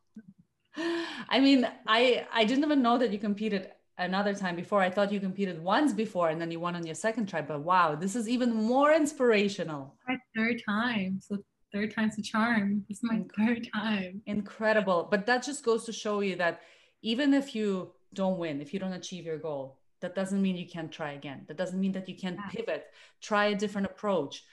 i 1.28 1.38
mean 1.40 1.60
i 1.86 2.26
i 2.32 2.44
didn't 2.44 2.64
even 2.64 2.82
know 2.82 2.98
that 2.98 3.12
you 3.12 3.18
competed 3.18 3.70
another 3.98 4.34
time 4.34 4.56
before 4.56 4.80
i 4.82 4.90
thought 4.90 5.12
you 5.12 5.20
competed 5.20 5.62
once 5.62 5.92
before 5.92 6.28
and 6.30 6.40
then 6.40 6.50
you 6.50 6.58
won 6.58 6.74
on 6.74 6.84
your 6.84 6.96
second 7.06 7.26
try 7.28 7.40
but 7.40 7.60
wow 7.60 7.94
this 7.94 8.16
is 8.16 8.28
even 8.28 8.52
more 8.52 8.92
inspirational 8.92 9.82
My 10.08 10.16
third 10.36 10.56
time. 10.68 11.20
So 11.26 11.38
third 11.72 11.90
time's 11.94 12.16
a 12.18 12.22
charm. 12.22 12.84
Is 12.88 13.00
my 13.02 13.18
third 13.36 13.62
time. 13.74 14.12
incredible 14.26 15.06
but 15.12 15.26
that 15.26 15.40
just 15.48 15.64
goes 15.64 15.84
to 15.86 15.92
show 15.92 16.16
you 16.20 16.34
that 16.36 16.60
even 17.02 17.28
if 17.34 17.54
you 17.56 17.92
don't 18.20 18.38
win 18.38 18.60
if 18.60 18.68
you 18.74 18.78
don't 18.82 18.92
achieve 19.02 19.24
your 19.30 19.38
goal 19.38 19.64
that 20.04 20.14
doesn't 20.14 20.42
mean 20.42 20.54
you 20.56 20.68
can't 20.68 20.92
try 20.92 21.12
again. 21.12 21.40
That 21.48 21.56
doesn't 21.56 21.80
mean 21.80 21.92
that 21.92 22.08
you 22.10 22.16
can't 22.24 22.38
pivot, 22.50 22.82
try 23.22 23.46
a 23.46 23.56
different 23.62 23.86
approach, 23.92 24.44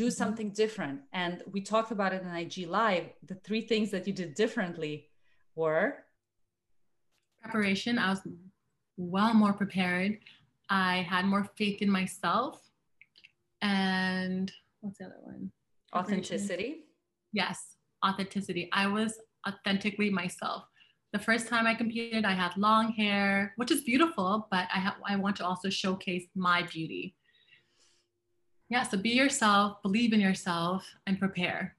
do 0.00 0.06
Mhm. 0.08 0.12
something 0.12 0.48
different. 0.62 0.98
And 1.22 1.42
we 1.54 1.60
talked 1.62 1.92
about 1.96 2.12
it 2.12 2.20
in 2.22 2.28
IG 2.28 2.66
Live. 2.66 3.06
The 3.30 3.36
three 3.46 3.62
things 3.62 3.90
that 3.92 4.06
you 4.06 4.12
did 4.12 4.34
differently 4.34 5.08
were 5.54 6.04
Preparation, 7.40 7.98
I 7.98 8.10
was 8.10 8.20
well 8.96 9.32
more 9.32 9.54
prepared. 9.62 10.18
I 10.68 10.96
had 11.12 11.24
more 11.24 11.44
faith 11.60 11.80
in 11.80 11.90
myself. 12.00 12.54
And 13.62 14.52
what's 14.80 14.98
the 14.98 15.06
other 15.06 15.20
one? 15.22 15.52
Authenticity. 15.94 16.70
Yes, 17.32 17.76
authenticity. 18.04 18.68
I 18.72 18.84
was 18.88 19.10
authentically 19.48 20.10
myself. 20.10 20.64
The 21.12 21.18
first 21.18 21.48
time 21.48 21.66
I 21.66 21.74
competed, 21.74 22.24
I 22.24 22.32
had 22.32 22.56
long 22.56 22.92
hair, 22.92 23.54
which 23.56 23.70
is 23.70 23.80
beautiful, 23.82 24.46
but 24.50 24.68
I 24.74 24.78
have 24.78 24.96
I 25.06 25.16
want 25.16 25.36
to 25.36 25.46
also 25.46 25.70
showcase 25.70 26.26
my 26.34 26.62
beauty. 26.62 27.14
Yeah, 28.68 28.82
so 28.82 28.98
be 28.98 29.10
yourself, 29.10 29.80
believe 29.82 30.12
in 30.12 30.20
yourself, 30.20 30.86
and 31.06 31.18
prepare. 31.18 31.76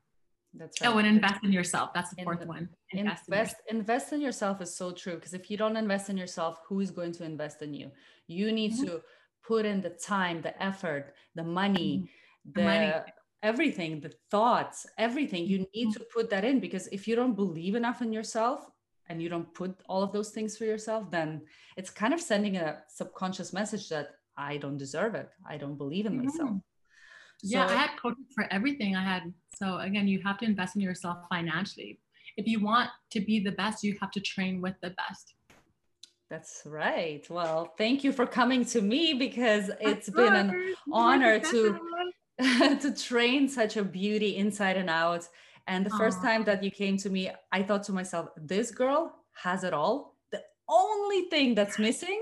That's 0.56 0.82
right. 0.82 0.89
Oh, 0.92 0.98
and 0.98 1.08
invest 1.08 1.44
in 1.44 1.52
yourself. 1.52 1.94
That's 1.94 2.10
the 2.10 2.22
In- 2.22 2.26
fourth 2.26 2.44
one. 2.48 2.70
invest 2.92 3.28
in 3.30 3.36
yourself. 3.36 3.62
invest 3.70 4.13
in 4.13 4.22
yourself 4.22 4.62
is 4.62 4.76
so 4.76 4.92
true 4.92 5.13
because 5.15 5.36
if 5.36 5.52
you 5.52 5.58
don't 5.58 5.78
invest 5.78 6.10
in 6.10 6.18
yourself 6.18 6.60
who 6.68 6.80
is 6.80 6.89
going 6.89 7.12
to 7.12 7.24
invest 7.24 7.62
in 7.62 7.72
you 7.80 7.92
you 8.26 8.52
need 8.52 8.72
Mhm. 8.74 8.86
to 8.86 9.02
put 9.44 9.63
in 9.63 9.80
the 9.82 9.92
time 9.92 10.42
the 10.42 10.56
effort 10.70 11.13
the 11.36 11.44
money 11.44 12.10
the, 12.46 12.62
The 12.62 12.63
money. 12.63 12.94
everything 13.44 13.92
the 14.02 14.12
thoughts 14.32 14.88
everything 14.98 15.46
you 15.46 15.60
need 15.76 15.89
Mm-hmm. 15.89 16.00
to 16.06 16.08
put 16.15 16.32
that 16.32 16.44
in 16.44 16.60
because 16.60 16.88
if 16.98 17.08
you 17.08 17.15
don't 17.15 17.36
believe 17.36 17.76
enough 17.76 18.02
in 18.02 18.12
yourself 18.12 18.60
and 19.10 19.22
you 19.22 19.28
don't 19.28 19.52
put 19.54 19.76
all 19.89 20.02
of 20.04 20.12
those 20.13 20.30
things 20.30 20.56
for 20.58 20.65
yourself 20.65 21.10
then 21.12 21.41
it's 21.78 21.89
kind 21.89 22.13
of 22.13 22.22
sending 22.22 22.58
a 22.58 22.78
subconscious 22.88 23.52
message 23.52 23.89
that 23.89 24.08
i 24.38 24.56
don't 24.58 24.78
deserve 24.78 25.15
it 25.15 25.30
i 25.48 25.58
don't 25.58 25.78
believe 25.78 26.06
in 26.06 26.17
myself 26.24 26.50
Mhm. 26.52 26.62
Yeah, 27.41 27.67
So- 27.67 27.74
I 27.74 27.78
had 27.78 27.91
coaches 28.04 28.26
for 28.36 28.45
everything. 28.52 28.91
I 28.98 29.04
had 29.13 29.24
so 29.60 29.78
again, 29.88 30.08
you 30.13 30.19
have 30.28 30.38
to 30.39 30.45
invest 30.45 30.76
in 30.78 30.82
yourself 30.82 31.17
financially. 31.34 31.91
If 32.36 32.45
you 32.52 32.58
want 32.69 32.89
to 33.13 33.19
be 33.30 33.36
the 33.48 33.54
best, 33.62 33.78
you 33.86 33.91
have 34.02 34.12
to 34.17 34.22
train 34.34 34.54
with 34.65 34.76
the 34.86 34.91
best. 35.02 35.26
that's 36.32 36.62
right 36.82 37.24
well 37.38 37.60
thank 37.82 37.98
you 38.06 38.12
for 38.19 38.26
coming 38.39 38.62
to 38.74 38.80
me 38.93 39.04
because 39.26 39.65
it's 39.89 40.10
been 40.22 40.36
an 40.43 40.50
honor 41.04 41.36
to 41.52 41.60
to 42.84 42.89
train 43.10 43.41
such 43.60 43.74
a 43.82 43.84
beauty 43.84 44.32
inside 44.43 44.78
and 44.84 44.89
out. 45.04 45.24
And 45.67 45.86
the 45.86 45.89
first 45.91 46.22
time 46.22 46.43
that 46.45 46.63
you 46.63 46.72
came 46.72 46.98
to 46.98 47.10
me, 47.10 47.30
I 47.52 47.63
thought 47.63 47.84
to 47.84 47.93
myself, 47.93 48.30
this 48.38 48.72
girl 48.72 49.13
has 49.43 49.63
it 49.63 49.74
all. 49.74 50.15
The 50.32 50.41
only 50.67 51.24
thing 51.30 51.56
that's 51.56 51.78
missing 51.80 52.19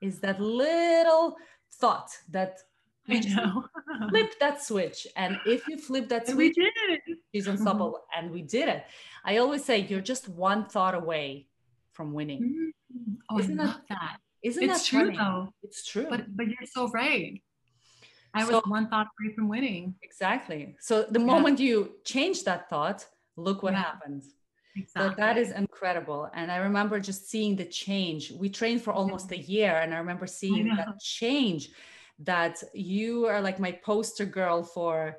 is 0.00 0.20
that 0.20 0.40
little 0.40 1.36
thought 1.74 2.10
that 2.30 2.58
I 3.08 3.14
you 3.14 3.20
just 3.22 3.36
know. 3.36 3.64
flip 4.08 4.32
that 4.40 4.62
switch. 4.62 5.06
And 5.16 5.38
if 5.46 5.66
you 5.68 5.76
flip 5.78 6.08
that 6.08 6.28
And 6.28 6.38
we 6.38 6.52
switch, 6.52 6.66
did. 6.88 7.00
she's 7.34 7.46
unstoppable. 7.48 8.00
And 8.16 8.30
we 8.30 8.42
did 8.42 8.68
it. 8.68 8.84
I 9.24 9.38
always 9.38 9.64
say 9.64 9.78
you're 9.80 10.00
just 10.00 10.28
one 10.28 10.66
thought 10.66 10.94
away 10.94 11.48
from 11.92 12.12
winning. 12.12 12.72
Mm. 12.96 13.16
Oh, 13.30 13.38
Isn't 13.38 13.60
I 13.60 13.66
that 13.66 13.80
that. 13.88 14.16
Isn't 14.42 14.62
It's 14.62 14.80
that 14.82 14.86
true 14.86 15.04
funny? 15.06 15.16
though. 15.18 15.52
It's 15.62 15.84
true. 15.86 16.06
But 16.08 16.34
but 16.36 16.46
you're 16.46 16.66
so 16.72 16.88
right. 16.90 17.42
I 18.34 18.44
was 18.44 18.50
So- 18.50 18.62
one 18.66 18.88
thought 18.88 19.08
away 19.20 19.34
from 19.34 19.48
winning. 19.48 19.94
exactly. 20.02 20.76
So 20.80 21.02
the 21.02 21.18
Yeah. 21.20 21.26
moment 21.26 21.58
you 21.60 21.96
change 22.04 22.44
that 22.44 22.68
thought, 22.70 23.06
look 23.36 23.62
what 23.62 23.72
Yeah. 23.72 23.82
happens. 23.82 24.34
Exactly. 24.76 25.10
So 25.10 25.16
that 25.16 25.36
is 25.36 25.50
incredible. 25.50 26.30
And 26.32 26.50
I 26.52 26.58
remember 26.58 27.00
just 27.00 27.28
seeing 27.28 27.56
the 27.56 27.64
change. 27.66 28.30
We 28.32 28.48
trained 28.48 28.82
for 28.82 28.92
almost 28.92 29.32
a 29.32 29.38
year, 29.38 29.72
and 29.82 29.92
I 29.94 29.98
remember 29.98 30.26
seeing 30.26 30.68
know. 30.68 30.76
that 30.76 31.00
change 31.00 31.70
that 32.20 32.62
you 32.74 33.26
are 33.26 33.40
like 33.40 33.58
my 33.58 33.72
poster 33.72 34.26
girl 34.26 34.62
for, 34.62 35.18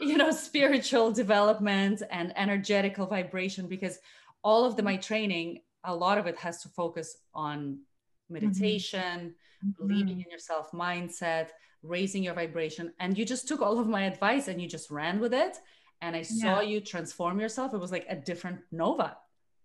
you 0.00 0.16
know, 0.18 0.30
spiritual 0.30 1.10
development 1.10 2.02
and 2.10 2.32
energetical 2.36 3.06
vibration 3.06 3.66
because 3.66 3.98
all 4.44 4.64
of 4.64 4.76
the 4.76 4.82
my 4.82 4.96
training, 4.98 5.62
a 5.84 5.94
lot 5.94 6.18
of 6.18 6.26
it 6.26 6.36
has 6.36 6.62
to 6.62 6.68
focus 6.68 7.16
on 7.34 7.80
meditation, 8.28 9.34
believing 9.78 10.18
Mhm. 10.18 10.24
in 10.26 10.30
yourself, 10.30 10.70
mindset, 10.72 11.48
raising 11.82 12.22
your 12.22 12.34
vibration. 12.34 12.92
And 13.00 13.16
you 13.16 13.24
just 13.24 13.48
took 13.48 13.60
all 13.60 13.78
of 13.78 13.86
my 13.86 14.04
advice 14.04 14.48
and 14.48 14.60
you 14.60 14.68
just 14.68 14.90
ran 14.90 15.20
with 15.20 15.34
it. 15.34 15.58
And 16.00 16.16
I 16.16 16.22
saw 16.22 16.60
you 16.60 16.80
transform 16.80 17.38
yourself. 17.38 17.74
It 17.74 17.78
was 17.78 17.92
like 17.92 18.06
a 18.08 18.16
different 18.16 18.58
Nova. 18.70 19.16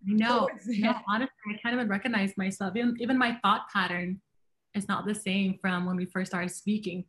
I 0.07 0.13
know. 0.13 0.47
No, 0.65 0.73
yeah. 0.73 0.99
honestly, 1.09 1.35
I 1.49 1.57
can't 1.61 1.73
even 1.73 1.87
recognize 1.87 2.37
myself. 2.37 2.75
Even, 2.75 2.95
even 2.99 3.17
my 3.17 3.37
thought 3.41 3.67
pattern 3.73 4.21
is 4.75 4.87
not 4.87 5.05
the 5.05 5.15
same 5.15 5.57
from 5.59 5.85
when 5.85 5.95
we 5.95 6.05
first 6.05 6.31
started 6.31 6.49
speaking. 6.49 7.05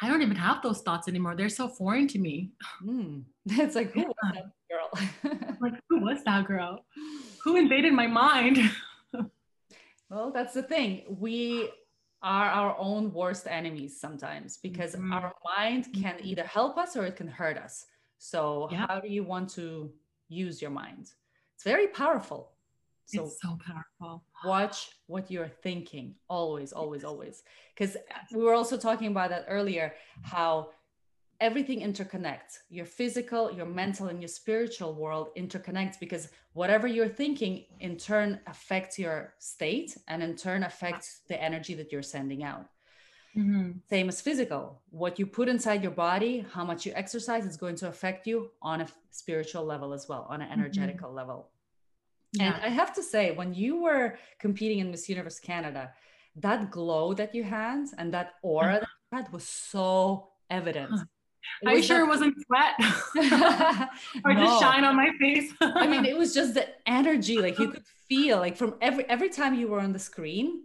I 0.00 0.08
don't 0.08 0.22
even 0.22 0.36
have 0.36 0.62
those 0.62 0.80
thoughts 0.80 1.08
anymore. 1.08 1.36
They're 1.36 1.48
so 1.48 1.68
foreign 1.68 2.08
to 2.08 2.18
me. 2.18 2.52
Hmm. 2.80 3.20
It's 3.46 3.74
like, 3.74 3.92
who 3.92 4.04
was 4.06 4.14
that 4.22 4.50
girl? 4.70 5.56
Like, 5.60 5.74
who 5.88 6.00
was 6.00 6.24
that 6.24 6.46
girl? 6.46 6.84
Who 7.44 7.56
invaded 7.56 7.92
my 7.92 8.06
mind? 8.06 8.58
well, 10.10 10.32
that's 10.32 10.54
the 10.54 10.62
thing. 10.62 11.04
We 11.08 11.70
are 12.24 12.48
our 12.50 12.74
own 12.78 13.12
worst 13.12 13.46
enemies 13.46 14.00
sometimes 14.00 14.56
because 14.56 14.96
Mhm. 14.96 15.12
our 15.12 15.34
mind 15.56 15.84
can 15.92 16.16
Mhm. 16.16 16.24
either 16.24 16.44
help 16.44 16.78
us 16.78 16.96
or 16.96 17.04
it 17.04 17.16
can 17.16 17.28
hurt 17.28 17.58
us. 17.58 17.86
So, 18.18 18.68
Yeah. 18.72 18.86
how 18.88 18.98
do 19.00 19.08
you 19.08 19.22
want 19.24 19.50
to 19.50 19.92
use 20.28 20.62
your 20.62 20.70
mind? 20.70 21.12
It's 21.54 21.64
very 21.64 21.88
powerful. 21.88 22.50
So, 23.06 23.24
it's 23.26 23.40
so 23.40 23.58
powerful. 23.66 24.24
watch 24.46 24.90
what 25.06 25.30
you're 25.30 25.52
thinking 25.62 26.16
always 26.28 26.72
always 26.72 27.04
always 27.04 27.42
because 27.74 27.96
we 28.32 28.42
were 28.42 28.54
also 28.54 28.76
talking 28.78 29.08
about 29.08 29.28
that 29.30 29.44
earlier 29.48 29.94
how 30.22 30.70
everything 31.40 31.80
interconnects. 31.80 32.60
Your 32.70 32.86
physical 32.86 33.52
your 33.52 33.66
mental 33.66 34.08
and 34.08 34.20
your 34.20 34.28
spiritual 34.28 34.94
world 34.94 35.28
interconnects 35.36 35.98
because 35.98 36.28
whatever 36.52 36.86
you're 36.86 37.08
thinking 37.08 37.64
in 37.80 37.96
turn 37.96 38.40
affects 38.46 38.98
your 38.98 39.34
state 39.38 39.96
and 40.08 40.22
in 40.22 40.36
turn 40.36 40.62
affects 40.62 41.20
the 41.28 41.42
energy 41.42 41.74
that 41.74 41.92
you're 41.92 42.02
sending 42.02 42.42
out. 42.42 42.66
Mhm. 43.36 43.80
same 43.90 44.08
as 44.08 44.20
physical. 44.20 44.80
What 44.90 45.18
you 45.18 45.26
put 45.26 45.48
inside 45.48 45.82
your 45.82 45.90
body 45.92 46.46
how 46.52 46.64
much 46.64 46.86
you 46.86 46.92
exercise 46.94 47.44
is 47.46 47.56
going 47.56 47.76
to 47.76 47.88
affect 47.88 48.28
you 48.28 48.52
on 48.62 48.80
a 48.82 48.86
spiritual 49.10 49.64
level 49.64 49.92
as 49.92 50.08
well 50.08 50.26
on 50.30 50.40
an 50.40 50.50
energetical 50.52 51.12
level. 51.12 51.50
And 52.40 52.54
I 52.54 52.68
have 52.68 52.92
to 52.94 53.02
say, 53.02 53.30
when 53.30 53.54
you 53.54 53.80
were 53.82 54.18
competing 54.38 54.78
in 54.80 54.90
Miss 54.90 55.08
Universe 55.08 55.38
Canada, 55.40 55.92
that 56.36 56.70
glow 56.70 57.14
that 57.14 57.34
you 57.34 57.44
had 57.44 57.86
and 57.98 58.12
that 58.14 58.34
aura 58.42 58.80
that 58.80 58.88
you 59.10 59.16
had 59.18 59.32
was 59.32 59.46
so 59.48 60.30
evident. 60.50 60.90
Huh. 60.90 61.04
You 61.62 61.82
sure 61.82 62.00
it 62.00 62.08
wasn't 62.08 62.34
sweat 62.46 62.74
or 64.24 64.34
No. 64.34 64.40
just 64.44 64.60
shine 64.62 64.84
on 64.84 64.96
my 64.96 65.10
face? 65.20 65.52
I 65.60 65.86
mean, 65.86 66.04
it 66.12 66.16
was 66.16 66.34
just 66.34 66.54
the 66.54 66.66
energy, 66.86 67.38
like 67.38 67.58
you 67.58 67.68
could 67.68 67.84
feel, 68.08 68.38
like 68.38 68.56
from 68.56 68.74
every 68.80 69.04
every 69.08 69.28
time 69.28 69.54
you 69.54 69.68
were 69.68 69.80
on 69.80 69.92
the 69.92 69.98
screen, 69.98 70.62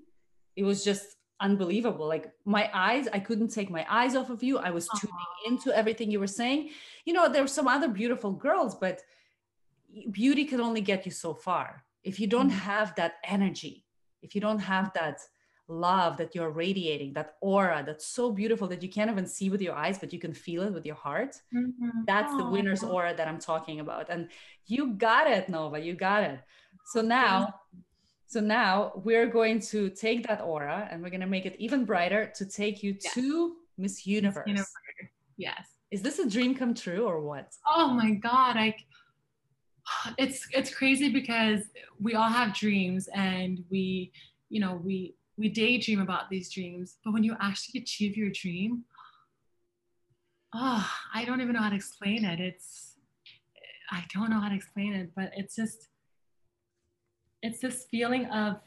it 0.55 0.63
was 0.63 0.83
just 0.83 1.15
unbelievable. 1.41 2.05
Like 2.07 2.31
my 2.45 2.69
eyes, 2.73 3.07
I 3.13 3.19
couldn't 3.19 3.49
take 3.49 3.69
my 3.69 3.85
eyes 3.89 4.13
off 4.15 4.29
of 4.29 4.43
you. 4.43 4.57
I 4.57 4.71
was 4.71 4.87
tuning 4.99 5.15
into 5.47 5.75
everything 5.75 6.11
you 6.11 6.19
were 6.19 6.27
saying. 6.41 6.69
You 7.05 7.13
know, 7.13 7.29
there 7.29 7.41
were 7.43 7.47
some 7.59 7.67
other 7.67 7.87
beautiful 7.87 8.31
girls, 8.33 8.75
but 8.75 9.01
beauty 10.11 10.45
can 10.45 10.59
only 10.61 10.81
get 10.81 11.05
you 11.05 11.11
so 11.11 11.33
far. 11.33 11.83
If 12.03 12.19
you 12.19 12.27
don't 12.27 12.49
Mhm. 12.51 12.59
have 12.71 12.95
that 12.95 13.13
energy, 13.23 13.85
if 14.21 14.35
you 14.35 14.41
don't 14.41 14.59
have 14.59 14.91
that 14.93 15.17
love 15.69 16.17
that 16.17 16.33
you're 16.35 16.49
radiating, 16.49 17.13
that 17.13 17.35
aura 17.41 17.83
that's 17.85 18.05
so 18.05 18.31
beautiful 18.31 18.67
that 18.67 18.81
you 18.83 18.89
can't 18.89 19.09
even 19.11 19.25
see 19.25 19.49
with 19.49 19.61
your 19.61 19.75
eyes, 19.75 19.97
but 19.99 20.11
you 20.11 20.19
can 20.19 20.33
feel 20.33 20.63
it 20.63 20.73
with 20.73 20.85
your 20.85 20.95
heart. 20.95 21.39
Mhm. 21.53 22.05
That's 22.05 22.35
the 22.35 22.45
winner's 22.45 22.83
Aw. 22.83 22.89
aura 22.89 23.13
that 23.15 23.27
I'm 23.27 23.39
talking 23.39 23.79
about. 23.79 24.09
And 24.09 24.29
you 24.65 24.93
got 24.93 25.27
it, 25.29 25.47
Nova. 25.47 25.79
You 25.79 25.93
got 25.93 26.23
it. 26.23 26.39
So 26.87 27.01
now, 27.01 27.53
so 28.25 28.39
now 28.39 28.91
we're 28.95 29.27
going 29.27 29.59
to 29.73 29.89
take 29.91 30.27
that 30.27 30.41
aura 30.41 30.87
and 30.91 31.01
we're 31.03 31.11
going 31.11 31.21
to 31.21 31.27
make 31.27 31.45
it 31.45 31.55
even 31.59 31.85
brighter 31.85 32.31
to 32.35 32.45
take 32.45 32.81
you 32.83 32.97
Yeah. 33.03 33.11
to 33.13 33.55
Miss 33.77 34.05
Universe. 34.07 34.47
Universe. 34.47 34.73
Yes. 35.37 35.67
Is 35.91 36.01
this 36.01 36.19
a 36.19 36.29
dream 36.29 36.53
come 36.55 36.73
true 36.73 37.05
or 37.05 37.21
what? 37.21 37.53
Oh 37.65 37.89
my 37.89 38.11
God. 38.11 38.57
I 38.57 38.75
it's 40.17 40.47
it's 40.51 40.73
crazy 40.73 41.09
because 41.09 41.61
we 41.99 42.13
all 42.13 42.29
have 42.29 42.53
dreams 42.53 43.07
and 43.13 43.63
we, 43.71 44.11
you 44.49 44.59
know, 44.59 44.75
we 44.83 45.15
we 45.39 45.47
daydream 45.49 46.01
about 46.01 46.29
these 46.29 46.51
dreams, 46.51 46.97
but 47.03 47.13
when 47.13 47.23
you 47.23 47.35
actually 47.39 47.79
achieve 47.81 48.17
your 48.17 48.29
dream, 48.29 48.83
oh, 50.53 50.85
I 51.13 51.23
don't 51.25 51.39
even 51.41 51.53
know 51.53 51.61
how 51.61 51.69
to 51.69 51.75
explain 51.75 52.25
it. 52.25 52.39
It's 52.39 52.97
I 53.91 54.03
don't 54.13 54.29
know 54.29 54.39
how 54.39 54.49
to 54.49 54.55
explain 54.55 54.93
it, 54.93 55.11
but 55.15 55.31
it's 55.35 55.55
just 55.55 55.87
it's 57.41 57.59
this 57.61 57.87
feeling 57.89 58.25
of 58.25 58.57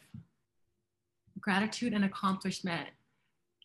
gratitude 1.40 1.92
and 1.92 2.04
accomplishment 2.04 2.88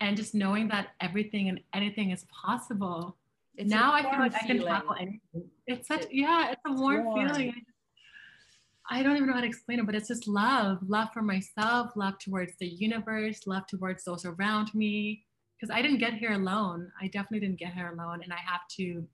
and 0.01 0.17
just 0.17 0.35
knowing 0.35 0.67
that 0.67 0.89
everything 0.99 1.47
and 1.49 1.59
anything 1.73 2.11
is 2.11 2.25
possible 2.25 3.15
It's 3.55 3.69
now 3.69 3.93
I 3.93 4.01
feel 4.01 4.19
like 4.19 4.35
I 4.35 4.39
can 4.39 4.57
feeling. 4.57 4.73
tackle 4.73 4.95
anything. 4.99 5.49
It's 5.65 5.87
such 5.87 6.03
It- 6.05 6.09
yeah, 6.13 6.51
it's 6.51 6.61
a 6.67 6.73
warm, 6.73 7.05
warm. 7.05 7.29
feeling. 7.29 7.53
I 8.89 9.03
don't 9.03 9.15
even 9.15 9.27
know 9.27 9.33
how 9.33 9.41
to 9.41 9.47
explain 9.47 9.79
it, 9.79 9.85
but 9.85 9.95
it's 9.95 10.07
just 10.07 10.27
love, 10.27 10.79
love 10.87 11.09
for 11.13 11.21
myself, 11.21 11.91
love 11.95 12.17
towards 12.19 12.53
the 12.59 12.67
universe, 12.67 13.45
love 13.45 13.67
towards 13.67 14.05
those 14.05 14.25
around 14.25 14.73
me. 14.73 15.25
Because 15.59 15.75
I 15.75 15.81
didn't 15.81 15.97
get 15.97 16.13
here 16.13 16.33
alone. 16.33 16.91
I 17.01 17.07
definitely 17.07 17.41
didn't 17.41 17.59
get 17.59 17.73
here 17.73 17.89
alone. 17.89 18.21
And 18.23 18.31
I 18.31 18.37
have 18.45 18.61
to 18.77 19.05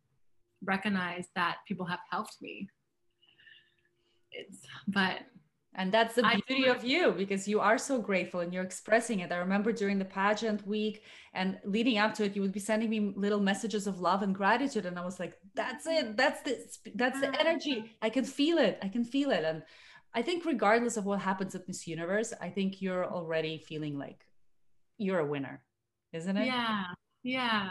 recognize 0.63 1.25
that 1.35 1.57
people 1.67 1.85
have 1.85 2.01
helped 2.11 2.37
me. 2.41 2.67
It's, 4.31 4.59
but 4.87 5.19
and 5.75 5.91
that's 5.91 6.15
the 6.15 6.41
beauty 6.47 6.67
of 6.67 6.83
you 6.83 7.11
because 7.11 7.47
you 7.47 7.59
are 7.59 7.79
so 7.79 7.99
grateful 7.99 8.41
and 8.41 8.53
you're 8.53 8.63
expressing 8.63 9.21
it. 9.21 9.31
I 9.31 9.37
remember 9.37 9.71
during 9.71 9.97
the 9.97 10.05
pageant 10.05 10.65
week 10.67 11.03
and 11.33 11.57
leading 11.63 11.97
up 11.97 12.13
to 12.15 12.25
it, 12.25 12.35
you 12.35 12.43
would 12.43 12.51
be 12.51 12.59
sending 12.59 12.89
me 12.89 13.13
little 13.15 13.39
messages 13.39 13.87
of 13.87 13.99
love 13.99 14.21
and 14.21 14.35
gratitude. 14.35 14.85
And 14.85 14.99
I 14.99 15.05
was 15.05 15.19
like, 15.19 15.37
that's 15.55 15.87
it. 15.87 16.15
That's 16.15 16.41
the 16.43 16.57
that's 16.93 17.19
the 17.19 17.29
ah. 17.29 17.37
energy. 17.39 17.91
I 18.03 18.09
can 18.09 18.23
feel 18.23 18.59
it. 18.59 18.77
I 18.83 18.87
can 18.87 19.03
feel 19.03 19.31
it. 19.31 19.43
And 19.43 19.63
I 20.13 20.21
think 20.21 20.45
regardless 20.45 20.95
of 20.95 21.05
what 21.05 21.19
happens 21.19 21.55
at 21.55 21.67
Miss 21.67 21.87
Universe, 21.87 22.33
I 22.39 22.49
think 22.49 22.81
you're 22.81 23.05
already 23.05 23.57
feeling 23.57 23.97
like 23.97 24.27
you're 24.99 25.19
a 25.19 25.25
winner, 25.25 25.63
isn't 26.11 26.37
it? 26.37 26.45
Yeah. 26.45 26.83
Yeah. 27.23 27.69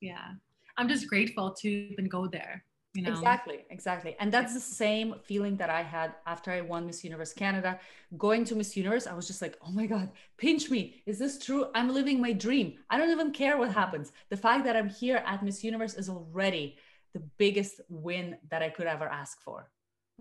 Yeah. 0.00 0.32
I'm 0.76 0.88
just 0.88 1.08
grateful 1.08 1.54
to 1.60 1.68
even 1.68 2.08
go 2.08 2.26
there. 2.26 2.64
You 2.96 3.02
know? 3.02 3.12
Exactly, 3.12 3.64
exactly. 3.70 4.16
And 4.18 4.32
that's 4.32 4.54
the 4.54 4.60
same 4.60 5.16
feeling 5.24 5.56
that 5.58 5.68
I 5.68 5.82
had 5.82 6.14
after 6.26 6.50
I 6.50 6.62
won 6.62 6.86
Miss 6.86 7.04
Universe 7.04 7.32
Canada. 7.32 7.78
Going 8.16 8.44
to 8.46 8.54
Miss 8.54 8.76
Universe, 8.76 9.06
I 9.06 9.14
was 9.14 9.26
just 9.26 9.42
like, 9.42 9.58
oh 9.64 9.70
my 9.70 9.86
God, 9.86 10.10
pinch 10.38 10.70
me. 10.70 11.02
Is 11.04 11.18
this 11.18 11.38
true? 11.38 11.66
I'm 11.74 11.92
living 11.92 12.20
my 12.20 12.32
dream. 12.32 12.78
I 12.88 12.96
don't 12.96 13.10
even 13.10 13.32
care 13.32 13.58
what 13.58 13.70
happens. 13.72 14.12
The 14.30 14.36
fact 14.36 14.64
that 14.64 14.76
I'm 14.76 14.88
here 14.88 15.22
at 15.26 15.44
Miss 15.44 15.62
Universe 15.62 15.94
is 15.94 16.08
already 16.08 16.76
the 17.12 17.20
biggest 17.38 17.80
win 17.88 18.38
that 18.50 18.62
I 18.62 18.70
could 18.70 18.86
ever 18.86 19.06
ask 19.08 19.42
for. 19.42 19.70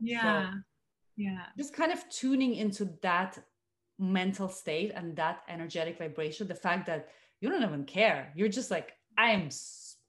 Yeah. 0.01 0.51
So 0.51 0.57
yeah. 1.17 1.43
Just 1.57 1.73
kind 1.73 1.91
of 1.93 2.07
tuning 2.09 2.55
into 2.55 2.89
that 3.01 3.39
mental 3.97 4.49
state 4.49 4.91
and 4.95 5.15
that 5.15 5.43
energetic 5.47 5.97
vibration, 5.97 6.47
the 6.47 6.55
fact 6.55 6.87
that 6.87 7.07
you 7.39 7.49
don't 7.49 7.63
even 7.63 7.85
care. 7.85 8.33
You're 8.35 8.49
just 8.49 8.69
like, 8.69 8.93
I 9.17 9.31
am 9.31 9.49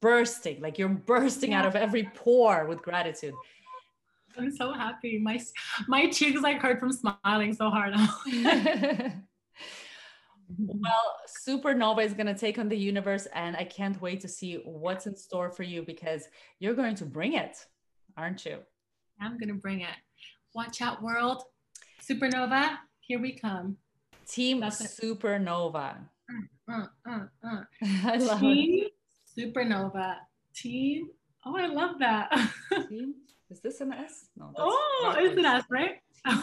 bursting, 0.01 0.61
like 0.61 0.77
you're 0.77 0.89
bursting 0.89 1.51
yeah. 1.51 1.59
out 1.59 1.65
of 1.65 1.75
every 1.75 2.09
pore 2.15 2.65
with 2.65 2.81
gratitude. 2.81 3.33
I'm 4.37 4.55
so 4.55 4.73
happy. 4.73 5.17
My 5.17 5.39
my 5.87 6.07
cheeks 6.09 6.41
like 6.41 6.61
hurt 6.61 6.79
from 6.79 6.91
smiling 6.91 7.53
so 7.53 7.69
hard. 7.69 7.95
well, 10.57 11.15
Supernova 11.47 12.05
is 12.05 12.13
going 12.13 12.27
to 12.27 12.35
take 12.35 12.59
on 12.59 12.69
the 12.69 12.77
universe, 12.77 13.27
and 13.33 13.55
I 13.55 13.63
can't 13.63 13.99
wait 14.01 14.21
to 14.21 14.27
see 14.27 14.61
what's 14.63 15.07
in 15.07 15.15
store 15.15 15.49
for 15.49 15.63
you 15.63 15.81
because 15.81 16.27
you're 16.59 16.75
going 16.75 16.95
to 16.95 17.05
bring 17.05 17.33
it, 17.33 17.57
aren't 18.15 18.45
you? 18.45 18.59
I'm 19.19 19.37
going 19.37 19.49
to 19.49 19.55
bring 19.55 19.81
it. 19.81 19.95
Watch 20.53 20.81
out, 20.81 21.01
world. 21.01 21.43
Supernova, 22.07 22.77
here 23.01 23.19
we 23.19 23.33
come. 23.33 23.77
Team 24.27 24.59
That's 24.59 24.99
Supernova. 24.99 25.97
Uh, 26.69 26.71
uh, 26.71 26.85
uh, 27.09 27.19
uh. 27.43 27.63
I 28.05 28.17
love 28.17 28.39
Team 28.39 28.83
it. 28.85 28.96
Supernova 29.37 30.15
team. 30.53 31.09
Oh, 31.45 31.55
I 31.55 31.67
love 31.67 31.99
that. 31.99 32.31
team? 32.89 33.15
Is 33.49 33.61
this 33.61 33.79
an 33.81 33.93
S? 33.93 34.27
No. 34.35 34.51
oh, 34.57 35.15
it's 35.17 35.37
an 35.37 35.45
S, 35.45 35.63
right? 35.69 36.01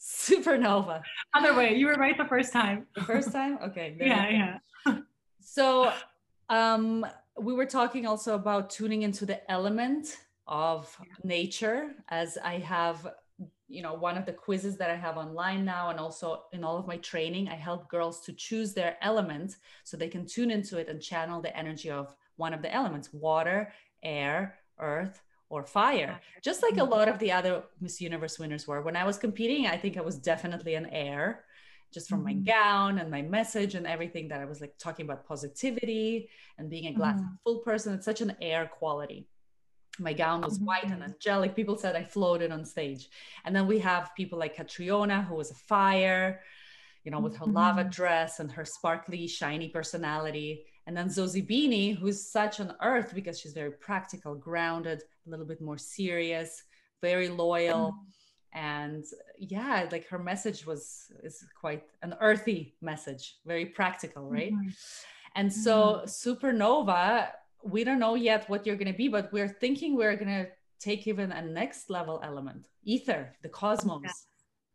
Supernova. 0.00 1.02
Other 1.34 1.54
way, 1.54 1.74
you 1.74 1.86
were 1.86 1.94
right 1.94 2.16
the 2.16 2.24
first 2.24 2.52
time. 2.52 2.86
The 2.94 3.02
first 3.02 3.32
time? 3.32 3.58
Okay. 3.62 3.96
yeah, 4.00 4.58
yeah. 4.86 4.98
so, 5.40 5.92
um, 6.48 7.06
we 7.38 7.52
were 7.52 7.66
talking 7.66 8.06
also 8.06 8.34
about 8.34 8.70
tuning 8.70 9.02
into 9.02 9.26
the 9.26 9.48
element 9.50 10.18
of 10.46 10.96
nature 11.22 11.94
as 12.08 12.38
I 12.42 12.58
have 12.58 13.06
you 13.74 13.82
know 13.82 13.94
one 13.94 14.16
of 14.16 14.24
the 14.24 14.32
quizzes 14.32 14.76
that 14.76 14.90
i 14.90 14.94
have 14.94 15.16
online 15.16 15.64
now 15.64 15.90
and 15.90 15.98
also 15.98 16.44
in 16.52 16.62
all 16.62 16.76
of 16.78 16.86
my 16.86 16.96
training 16.98 17.48
i 17.48 17.54
help 17.54 17.88
girls 17.88 18.20
to 18.20 18.32
choose 18.32 18.72
their 18.72 18.96
element 19.02 19.56
so 19.82 19.96
they 19.96 20.08
can 20.08 20.24
tune 20.24 20.50
into 20.50 20.78
it 20.78 20.88
and 20.88 21.02
channel 21.02 21.40
the 21.40 21.56
energy 21.56 21.90
of 21.90 22.14
one 22.36 22.54
of 22.54 22.62
the 22.62 22.72
elements 22.72 23.12
water 23.12 23.72
air 24.02 24.58
earth 24.78 25.20
or 25.48 25.64
fire 25.64 26.20
just 26.42 26.62
like 26.62 26.74
a 26.74 26.76
mm-hmm. 26.76 26.92
lot 26.92 27.08
of 27.08 27.18
the 27.18 27.32
other 27.32 27.62
miss 27.80 28.00
universe 28.00 28.38
winners 28.38 28.66
were 28.66 28.82
when 28.82 28.96
i 28.96 29.04
was 29.04 29.18
competing 29.18 29.66
i 29.66 29.76
think 29.76 29.96
i 29.96 30.00
was 30.00 30.16
definitely 30.16 30.74
an 30.74 30.86
air 30.86 31.44
just 31.92 32.08
from 32.08 32.24
my 32.24 32.32
mm-hmm. 32.32 32.44
gown 32.44 32.98
and 32.98 33.10
my 33.10 33.22
message 33.22 33.74
and 33.74 33.86
everything 33.86 34.28
that 34.28 34.40
i 34.40 34.44
was 34.44 34.60
like 34.60 34.76
talking 34.78 35.04
about 35.04 35.26
positivity 35.26 36.28
and 36.58 36.70
being 36.70 36.86
a 36.86 36.92
glass 36.92 37.20
mm-hmm. 37.20 37.34
full 37.44 37.58
person 37.58 37.92
it's 37.94 38.04
such 38.04 38.20
an 38.20 38.34
air 38.40 38.66
quality 38.66 39.26
my 39.98 40.12
gown 40.12 40.40
was 40.42 40.58
white 40.58 40.84
and 40.84 40.94
mm-hmm. 40.94 41.12
angelic. 41.12 41.54
People 41.54 41.76
said 41.76 41.96
I 41.96 42.04
floated 42.04 42.50
on 42.50 42.64
stage. 42.64 43.08
And 43.44 43.54
then 43.54 43.66
we 43.66 43.78
have 43.80 44.14
people 44.16 44.38
like 44.38 44.56
Catriona, 44.56 45.22
who 45.22 45.36
was 45.36 45.50
a 45.50 45.54
fire, 45.54 46.40
you 47.04 47.10
know, 47.10 47.20
with 47.20 47.36
her 47.36 47.44
mm-hmm. 47.44 47.56
lava 47.56 47.84
dress 47.84 48.40
and 48.40 48.50
her 48.50 48.64
sparkly, 48.64 49.26
shiny 49.26 49.68
personality. 49.68 50.64
And 50.86 50.96
then 50.96 51.08
Zozibini, 51.08 51.96
who's 51.96 52.22
such 52.22 52.60
an 52.60 52.72
earth 52.82 53.12
because 53.14 53.38
she's 53.38 53.52
very 53.52 53.70
practical, 53.70 54.34
grounded, 54.34 55.02
a 55.26 55.30
little 55.30 55.46
bit 55.46 55.60
more 55.60 55.78
serious, 55.78 56.62
very 57.00 57.28
loyal. 57.28 57.92
Mm-hmm. 57.92 58.58
And 58.58 59.04
yeah, 59.38 59.88
like 59.90 60.06
her 60.08 60.18
message 60.18 60.64
was 60.66 61.10
is 61.22 61.44
quite 61.60 61.82
an 62.02 62.14
earthy 62.20 62.74
message, 62.80 63.36
very 63.44 63.66
practical, 63.66 64.30
right? 64.30 64.52
Mm-hmm. 64.52 64.68
And 65.36 65.52
so 65.52 66.02
mm-hmm. 66.04 66.06
Supernova 66.06 67.30
we 67.64 67.84
don't 67.84 67.98
know 67.98 68.14
yet 68.14 68.48
what 68.48 68.66
you're 68.66 68.76
going 68.76 68.92
to 68.92 68.96
be, 68.96 69.08
but 69.08 69.32
we're 69.32 69.48
thinking 69.48 69.96
we're 69.96 70.16
going 70.16 70.44
to 70.44 70.46
take 70.78 71.06
even 71.06 71.32
a 71.32 71.42
next 71.42 71.90
level 71.90 72.20
element 72.22 72.68
ether, 72.84 73.34
the 73.42 73.48
cosmos, 73.48 74.02
yeah. 74.04 74.10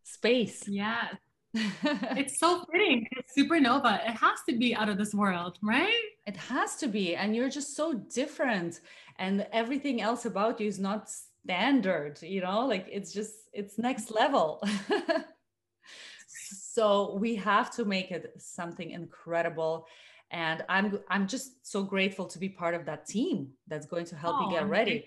space. 0.04 0.68
Yeah. 0.68 1.08
it's 1.54 2.40
so 2.40 2.64
fitting. 2.72 3.08
It's 3.12 3.34
supernova. 3.38 4.08
It 4.08 4.16
has 4.16 4.40
to 4.48 4.58
be 4.58 4.76
out 4.76 4.90
of 4.90 4.98
this 4.98 5.14
world, 5.14 5.58
right? 5.62 6.04
It 6.26 6.38
has 6.38 6.76
to 6.78 6.88
be. 6.88 7.16
And 7.16 7.36
you're 7.36 7.50
just 7.50 7.76
so 7.76 7.94
different. 7.94 8.82
And 9.18 9.46
everything 9.52 10.02
else 10.02 10.26
about 10.26 10.60
you 10.60 10.68
is 10.68 10.80
not 10.80 11.10
standard, 11.10 12.22
you 12.22 12.42
know, 12.42 12.66
like 12.66 12.88
it's 12.92 13.12
just, 13.12 13.34
it's 13.54 13.78
next 13.78 14.12
level. 14.12 14.64
so 16.28 17.18
we 17.20 17.36
have 17.36 17.72
to 17.76 17.86
make 17.86 18.12
it 18.12 18.34
something 18.38 18.92
incredible 18.92 19.88
and 20.32 20.64
i'm 20.70 21.00
i'm 21.10 21.28
just 21.28 21.66
so 21.66 21.84
grateful 21.84 22.26
to 22.26 22.38
be 22.40 22.50
part 22.50 22.74
of 22.76 22.86
that 22.86 23.06
team 23.06 23.50
that's 23.68 23.86
going 23.86 24.06
to 24.06 24.16
help 24.16 24.36
oh, 24.40 24.50
you 24.50 24.56
get 24.56 24.70
ready. 24.70 25.06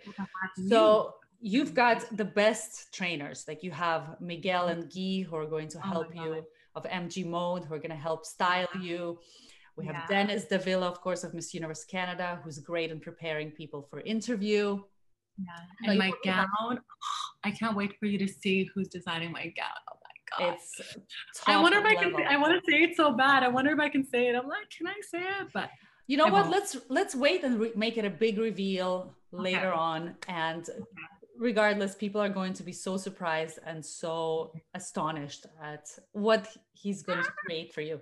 so 0.69 1.15
you've 1.43 1.75
got 1.75 2.05
the 2.17 2.25
best 2.25 2.95
trainers. 2.95 3.45
Like 3.49 3.63
you 3.63 3.73
have 3.73 4.17
miguel 4.21 4.69
and 4.69 4.89
guy 4.89 5.27
who 5.29 5.37
are 5.37 5.47
going 5.47 5.69
to 5.69 5.79
oh 5.79 5.89
help 5.93 6.07
oh 6.17 6.25
you 6.25 6.47
of 6.75 6.85
mg 6.85 7.27
mode 7.27 7.65
who 7.65 7.75
are 7.75 7.79
going 7.79 7.91
to 7.91 7.97
help 7.97 8.25
style 8.25 8.69
you. 8.81 9.19
We 9.77 9.87
have 9.87 9.97
yeah. 9.97 10.07
denis 10.27 10.45
davila 10.45 10.87
of 10.87 11.01
course 11.01 11.25
of 11.25 11.35
miss 11.35 11.53
universe 11.53 11.85
canada 11.85 12.41
who's 12.43 12.59
great 12.59 12.91
in 12.91 13.01
preparing 13.01 13.51
people 13.51 13.83
for 13.91 14.01
interview. 14.01 14.81
Yeah. 15.39 15.91
and 15.91 15.99
my 15.99 16.13
gown 16.25 16.79
i 17.45 17.51
can't 17.51 17.75
wait 17.75 17.93
for 17.99 18.05
you 18.05 18.19
to 18.19 18.29
see 18.29 18.69
who's 18.73 18.89
designing 18.89 19.33
my 19.33 19.47
gown 19.57 19.92
oh 20.40 20.51
it's 20.51 20.81
I 21.47 21.61
wonder 21.61 21.79
if 21.79 21.85
I 21.85 21.95
can 21.95 22.14
I 22.27 22.37
want 22.37 22.53
to 22.53 22.71
say 22.71 22.79
it 22.83 22.97
so 22.97 23.12
bad. 23.12 23.42
I 23.42 23.49
wonder 23.49 23.71
if 23.73 23.81
I 23.81 23.88
can 23.88 24.05
say 24.05 24.29
it. 24.29 24.35
I'm 24.35 24.49
like, 24.49 24.71
can 24.77 24.87
I 24.87 24.95
say 25.01 25.21
it? 25.21 25.49
But 25.53 25.71
you 26.07 26.16
know 26.16 26.27
I 26.27 26.31
what? 26.31 26.42
Won't. 26.42 26.53
Let's 26.53 26.77
let's 26.88 27.14
wait 27.14 27.45
and 27.45 27.61
re- 27.61 27.73
make 27.77 27.97
it 27.97 28.05
a 28.05 28.11
big 28.11 28.38
reveal 28.38 29.14
later 29.31 29.73
on. 29.73 30.16
And 30.29 30.68
regardless, 31.38 31.95
people 31.95 32.21
are 32.21 32.29
going 32.29 32.53
to 32.55 32.62
be 32.62 32.73
so 32.73 32.97
surprised 32.97 33.59
and 33.66 33.85
so 33.85 34.53
astonished 34.75 35.47
at 35.62 35.88
what 36.12 36.49
he's 36.73 37.03
going 37.03 37.23
to 37.23 37.31
create 37.45 37.73
for 37.73 37.81
you. 37.81 38.01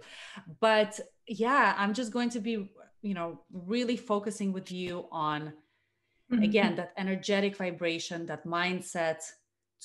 But 0.61 1.01
yeah, 1.27 1.75
I'm 1.79 1.95
just 1.95 2.13
going 2.13 2.31
to 2.31 2.41
be, 2.41 2.71
you 3.03 3.15
know, 3.15 3.41
really 3.53 3.97
focusing 3.97 4.53
with 4.53 4.71
you 4.71 5.07
on 5.11 5.53
mm-hmm. 6.33 6.43
again 6.43 6.77
that 6.77 6.93
energetic 6.97 7.57
vibration, 7.57 8.27
that 8.27 8.47
mindset 8.47 9.21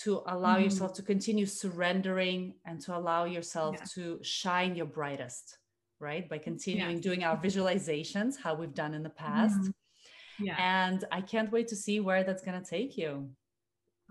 to 0.04 0.22
allow 0.28 0.56
mm-hmm. 0.56 0.66
yourself 0.66 0.94
to 0.94 1.02
continue 1.02 1.46
surrendering 1.46 2.56
and 2.66 2.82
to 2.82 2.96
allow 2.96 3.26
yourself 3.26 3.76
yeah. 3.80 3.86
to 3.94 4.20
shine 4.22 4.76
your 4.76 4.86
brightest 4.86 5.58
right 6.00 6.30
by 6.30 6.38
continuing 6.38 7.00
doing 7.00 7.24
our 7.24 7.38
visualizations 7.38 8.36
how 8.42 8.54
we've 8.54 8.74
done 8.74 8.94
in 8.94 9.04
the 9.04 9.10
past 9.10 9.60
mm-hmm. 9.60 10.46
yeah 10.46 10.56
and 10.60 11.06
i 11.12 11.22
can't 11.22 11.52
wait 11.52 11.68
to 11.68 11.76
see 11.76 12.00
where 12.00 12.24
that's 12.24 12.44
going 12.44 12.62
to 12.62 12.70
take 12.70 12.98
you 12.98 13.30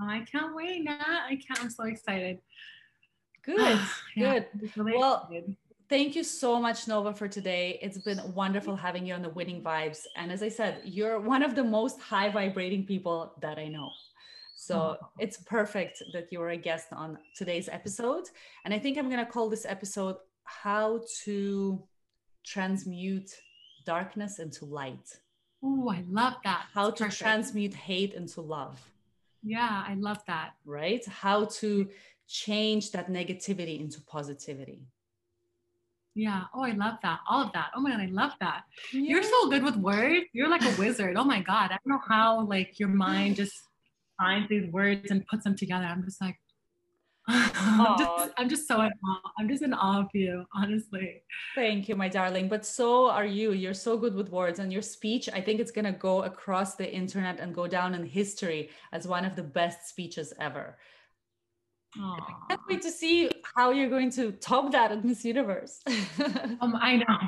i 0.00 0.20
can't 0.30 0.54
wait 0.54 0.82
Nat. 0.84 0.98
i 1.28 1.36
can't 1.36 1.60
i'm 1.60 1.70
so 1.70 1.84
excited 1.84 2.38
good 3.44 3.78
good 4.16 4.46
really 4.76 4.96
well 4.96 5.28
excited. 5.30 5.56
Thank 5.90 6.16
you 6.16 6.24
so 6.24 6.58
much, 6.58 6.88
Nova, 6.88 7.12
for 7.12 7.28
today. 7.28 7.78
It's 7.82 7.98
been 7.98 8.18
wonderful 8.34 8.74
having 8.74 9.06
you 9.06 9.12
on 9.12 9.20
the 9.20 9.28
Winning 9.28 9.62
Vibes. 9.62 10.00
And 10.16 10.32
as 10.32 10.42
I 10.42 10.48
said, 10.48 10.80
you're 10.82 11.20
one 11.20 11.42
of 11.42 11.54
the 11.54 11.62
most 11.62 12.00
high 12.00 12.30
vibrating 12.30 12.86
people 12.86 13.34
that 13.42 13.58
I 13.58 13.68
know. 13.68 13.90
So 14.64 14.96
oh. 14.98 15.06
it's 15.18 15.36
perfect 15.36 16.02
that 16.14 16.32
you're 16.32 16.48
a 16.48 16.56
guest 16.56 16.86
on 16.92 17.18
today's 17.36 17.68
episode. 17.68 18.24
And 18.64 18.72
I 18.72 18.78
think 18.78 18.96
I'm 18.96 19.10
going 19.10 19.24
to 19.24 19.30
call 19.30 19.50
this 19.50 19.66
episode 19.66 20.16
How 20.44 21.02
to 21.24 21.82
Transmute 22.46 23.30
Darkness 23.84 24.38
into 24.38 24.64
Light. 24.64 25.20
Oh, 25.62 25.90
I 25.90 26.02
love 26.08 26.36
that. 26.44 26.64
How 26.72 26.90
to 26.90 27.08
transmute 27.10 27.74
hate 27.74 28.14
into 28.14 28.40
love. 28.40 28.80
Yeah, 29.42 29.84
I 29.86 29.96
love 29.96 30.22
that. 30.28 30.52
Right? 30.64 31.04
How 31.04 31.44
to 31.60 31.90
change 32.26 32.90
that 32.92 33.10
negativity 33.10 33.78
into 33.80 34.00
positivity. 34.00 34.86
Yeah. 36.14 36.44
Oh, 36.54 36.62
I 36.62 36.70
love 36.70 36.94
that. 37.02 37.20
All 37.28 37.44
of 37.44 37.52
that. 37.52 37.70
Oh 37.76 37.82
my 37.82 37.90
God, 37.90 38.00
I 38.00 38.06
love 38.06 38.32
that. 38.40 38.62
Yeah. 38.94 39.00
You're 39.00 39.22
so 39.22 39.50
good 39.50 39.62
with 39.62 39.76
words. 39.76 40.24
You're 40.32 40.48
like 40.48 40.62
a 40.62 40.74
wizard. 40.78 41.18
Oh 41.18 41.24
my 41.24 41.40
God. 41.40 41.64
I 41.70 41.76
don't 41.84 41.88
know 41.88 42.00
how 42.08 42.46
like 42.46 42.78
your 42.80 42.88
mind 42.88 43.36
just 43.36 43.52
finds 44.18 44.48
these 44.48 44.70
words 44.72 45.10
and 45.10 45.26
puts 45.26 45.44
them 45.44 45.56
together. 45.56 45.84
I'm 45.84 46.04
just 46.04 46.20
like, 46.20 46.36
I'm 47.26 47.98
just, 47.98 48.30
I'm 48.36 48.48
just 48.50 48.68
so 48.68 48.82
in 48.82 48.92
awe. 49.06 49.30
I'm 49.38 49.48
just 49.48 49.62
in 49.62 49.72
awe 49.72 50.00
of 50.00 50.08
you, 50.12 50.44
honestly. 50.54 51.22
Thank 51.54 51.88
you, 51.88 51.96
my 51.96 52.08
darling. 52.08 52.48
But 52.48 52.66
so 52.66 53.08
are 53.08 53.24
you. 53.24 53.52
You're 53.52 53.72
so 53.72 53.96
good 53.96 54.14
with 54.14 54.28
words, 54.30 54.58
and 54.58 54.70
your 54.70 54.82
speech, 54.82 55.30
I 55.32 55.40
think 55.40 55.58
it's 55.58 55.70
going 55.70 55.86
to 55.86 55.92
go 55.92 56.24
across 56.24 56.74
the 56.74 56.92
internet 56.92 57.40
and 57.40 57.54
go 57.54 57.66
down 57.66 57.94
in 57.94 58.04
history 58.04 58.68
as 58.92 59.08
one 59.08 59.24
of 59.24 59.36
the 59.36 59.42
best 59.42 59.88
speeches 59.88 60.34
ever. 60.38 60.76
Aww. 61.96 62.18
I 62.20 62.32
can't 62.50 62.60
wait 62.68 62.82
to 62.82 62.90
see 62.90 63.30
how 63.56 63.70
you're 63.70 63.88
going 63.88 64.10
to 64.12 64.32
top 64.32 64.72
that 64.72 64.92
at 64.92 65.02
Miss 65.02 65.24
Universe. 65.24 65.80
um, 66.60 66.76
I 66.78 66.96
know. 66.96 67.18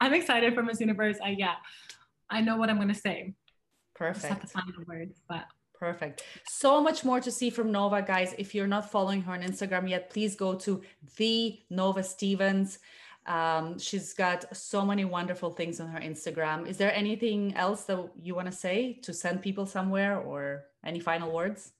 I'm 0.00 0.14
excited 0.14 0.54
for 0.54 0.62
Miss 0.62 0.80
Universe. 0.80 1.16
I 1.24 1.30
yeah, 1.30 1.54
I 2.28 2.40
know 2.40 2.56
what 2.56 2.70
I'm 2.70 2.76
going 2.76 2.88
to 2.88 2.94
say. 2.94 3.34
Perfect. 3.96 4.26
I 4.26 4.28
just 4.28 4.40
have 4.40 4.40
to 4.42 4.46
find 4.46 4.74
the 4.78 4.84
words, 4.86 5.20
but 5.28 5.44
Perfect. 5.80 6.24
So 6.46 6.82
much 6.82 7.04
more 7.04 7.20
to 7.20 7.30
see 7.30 7.48
from 7.48 7.72
Nova, 7.72 8.02
guys. 8.02 8.34
If 8.36 8.54
you're 8.54 8.66
not 8.66 8.90
following 8.90 9.22
her 9.22 9.32
on 9.32 9.40
Instagram 9.42 9.88
yet, 9.88 10.10
please 10.10 10.36
go 10.36 10.54
to 10.56 10.82
the 11.16 11.58
Nova 11.70 12.02
Stevens. 12.04 12.80
Um, 13.24 13.78
she's 13.78 14.12
got 14.12 14.54
so 14.54 14.84
many 14.84 15.06
wonderful 15.06 15.50
things 15.50 15.80
on 15.80 15.88
her 15.88 15.98
Instagram. 15.98 16.66
Is 16.66 16.76
there 16.76 16.94
anything 16.94 17.54
else 17.54 17.84
that 17.84 18.10
you 18.22 18.34
want 18.34 18.46
to 18.46 18.52
say 18.52 18.98
to 19.02 19.14
send 19.14 19.40
people 19.40 19.64
somewhere 19.64 20.18
or 20.18 20.64
any 20.84 21.00
final 21.00 21.32
words? 21.32 21.72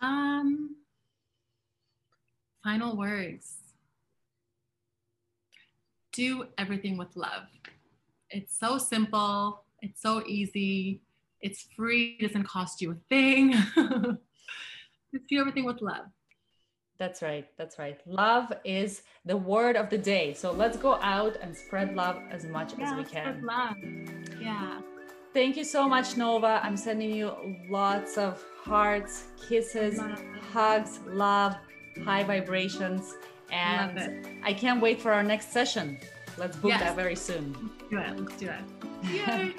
Um, 0.00 0.76
final 2.62 2.96
words. 2.96 3.56
Do 6.12 6.46
everything 6.56 6.96
with 6.96 7.16
love. 7.16 7.48
It's 8.30 8.56
so 8.56 8.78
simple. 8.78 9.64
It's 9.82 10.00
so 10.00 10.22
easy 10.24 11.00
it's 11.44 11.66
free, 11.76 12.16
it 12.18 12.26
doesn't 12.28 12.44
cost 12.44 12.80
you 12.80 12.92
a 12.92 12.96
thing. 13.10 13.52
Just 15.12 15.26
do 15.28 15.38
everything 15.38 15.66
with 15.66 15.80
love. 15.82 16.06
That's 16.98 17.20
right. 17.22 17.46
That's 17.58 17.78
right. 17.78 18.00
Love 18.06 18.50
is 18.64 19.02
the 19.26 19.36
word 19.36 19.76
of 19.76 19.90
the 19.90 19.98
day. 19.98 20.32
So 20.32 20.52
let's 20.52 20.78
go 20.78 20.94
out 21.02 21.36
and 21.42 21.54
spread 21.54 21.94
love 21.94 22.18
as 22.30 22.46
much 22.46 22.72
yeah, 22.78 22.90
as 22.90 22.96
we 22.96 23.04
can. 23.04 23.38
Spread 23.38 23.44
love. 23.44 23.76
Yeah. 24.40 24.80
Thank 25.34 25.56
you 25.56 25.64
so 25.64 25.86
much, 25.86 26.16
Nova. 26.16 26.60
I'm 26.62 26.76
sending 26.76 27.10
you 27.10 27.32
lots 27.68 28.16
of 28.16 28.42
hearts, 28.62 29.24
kisses, 29.48 29.98
love. 29.98 30.22
hugs, 30.52 31.00
love, 31.06 31.56
high 32.04 32.22
vibrations. 32.22 33.14
And 33.50 34.26
I 34.42 34.54
can't 34.54 34.80
wait 34.80 35.00
for 35.00 35.12
our 35.12 35.22
next 35.22 35.52
session. 35.52 35.98
Let's 36.38 36.56
book 36.56 36.70
yes. 36.70 36.80
that 36.80 36.96
very 36.96 37.16
soon. 37.16 37.70
Let's 37.90 37.90
do 37.90 37.98
it. 37.98 38.20
Let's 38.20 38.36
do 38.38 38.48
it. 38.48 38.64
Yay. 39.28 39.54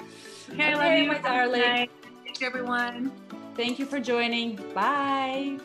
Okay, 0.50 0.54
okay 0.54 0.72
I 0.72 0.74
love 0.74 1.02
you, 1.02 1.08
my 1.08 1.18
darling. 1.18 1.88
Thank 2.24 2.40
you, 2.40 2.46
everyone. 2.46 3.12
Thank 3.54 3.78
you 3.78 3.86
for 3.86 3.98
joining. 3.98 4.56
Bye. 4.74 5.58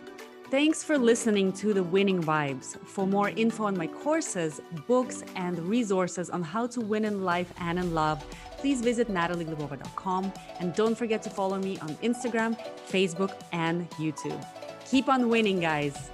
Thanks 0.50 0.84
for 0.84 0.98
listening 0.98 1.54
to 1.54 1.74
the 1.74 1.84
Winning 1.84 2.22
Vibes. 2.22 2.78
For 2.86 3.08
more 3.08 3.30
info 3.30 3.64
on 3.66 3.78
my 3.78 3.88
courses, 3.88 4.60
books, 4.86 5.24
and 5.36 5.58
resources 5.60 6.30
on 6.30 6.44
how 6.44 6.68
to 6.68 6.82
win 6.82 7.06
in 7.06 7.24
life 7.24 7.54
and 7.60 7.80
in 7.80 7.94
love, 7.94 8.22
please 8.58 8.82
visit 8.82 9.08
natalieglebova.com 9.08 10.34
and 10.60 10.76
don't 10.76 10.96
forget 10.96 11.24
to 11.24 11.30
follow 11.30 11.58
me 11.58 11.80
on 11.80 11.96
Instagram, 12.04 12.58
Facebook, 12.90 13.34
and 13.54 13.90
YouTube. 13.92 14.46
Keep 14.86 15.08
on 15.08 15.30
winning, 15.30 15.62
guys. 15.62 16.12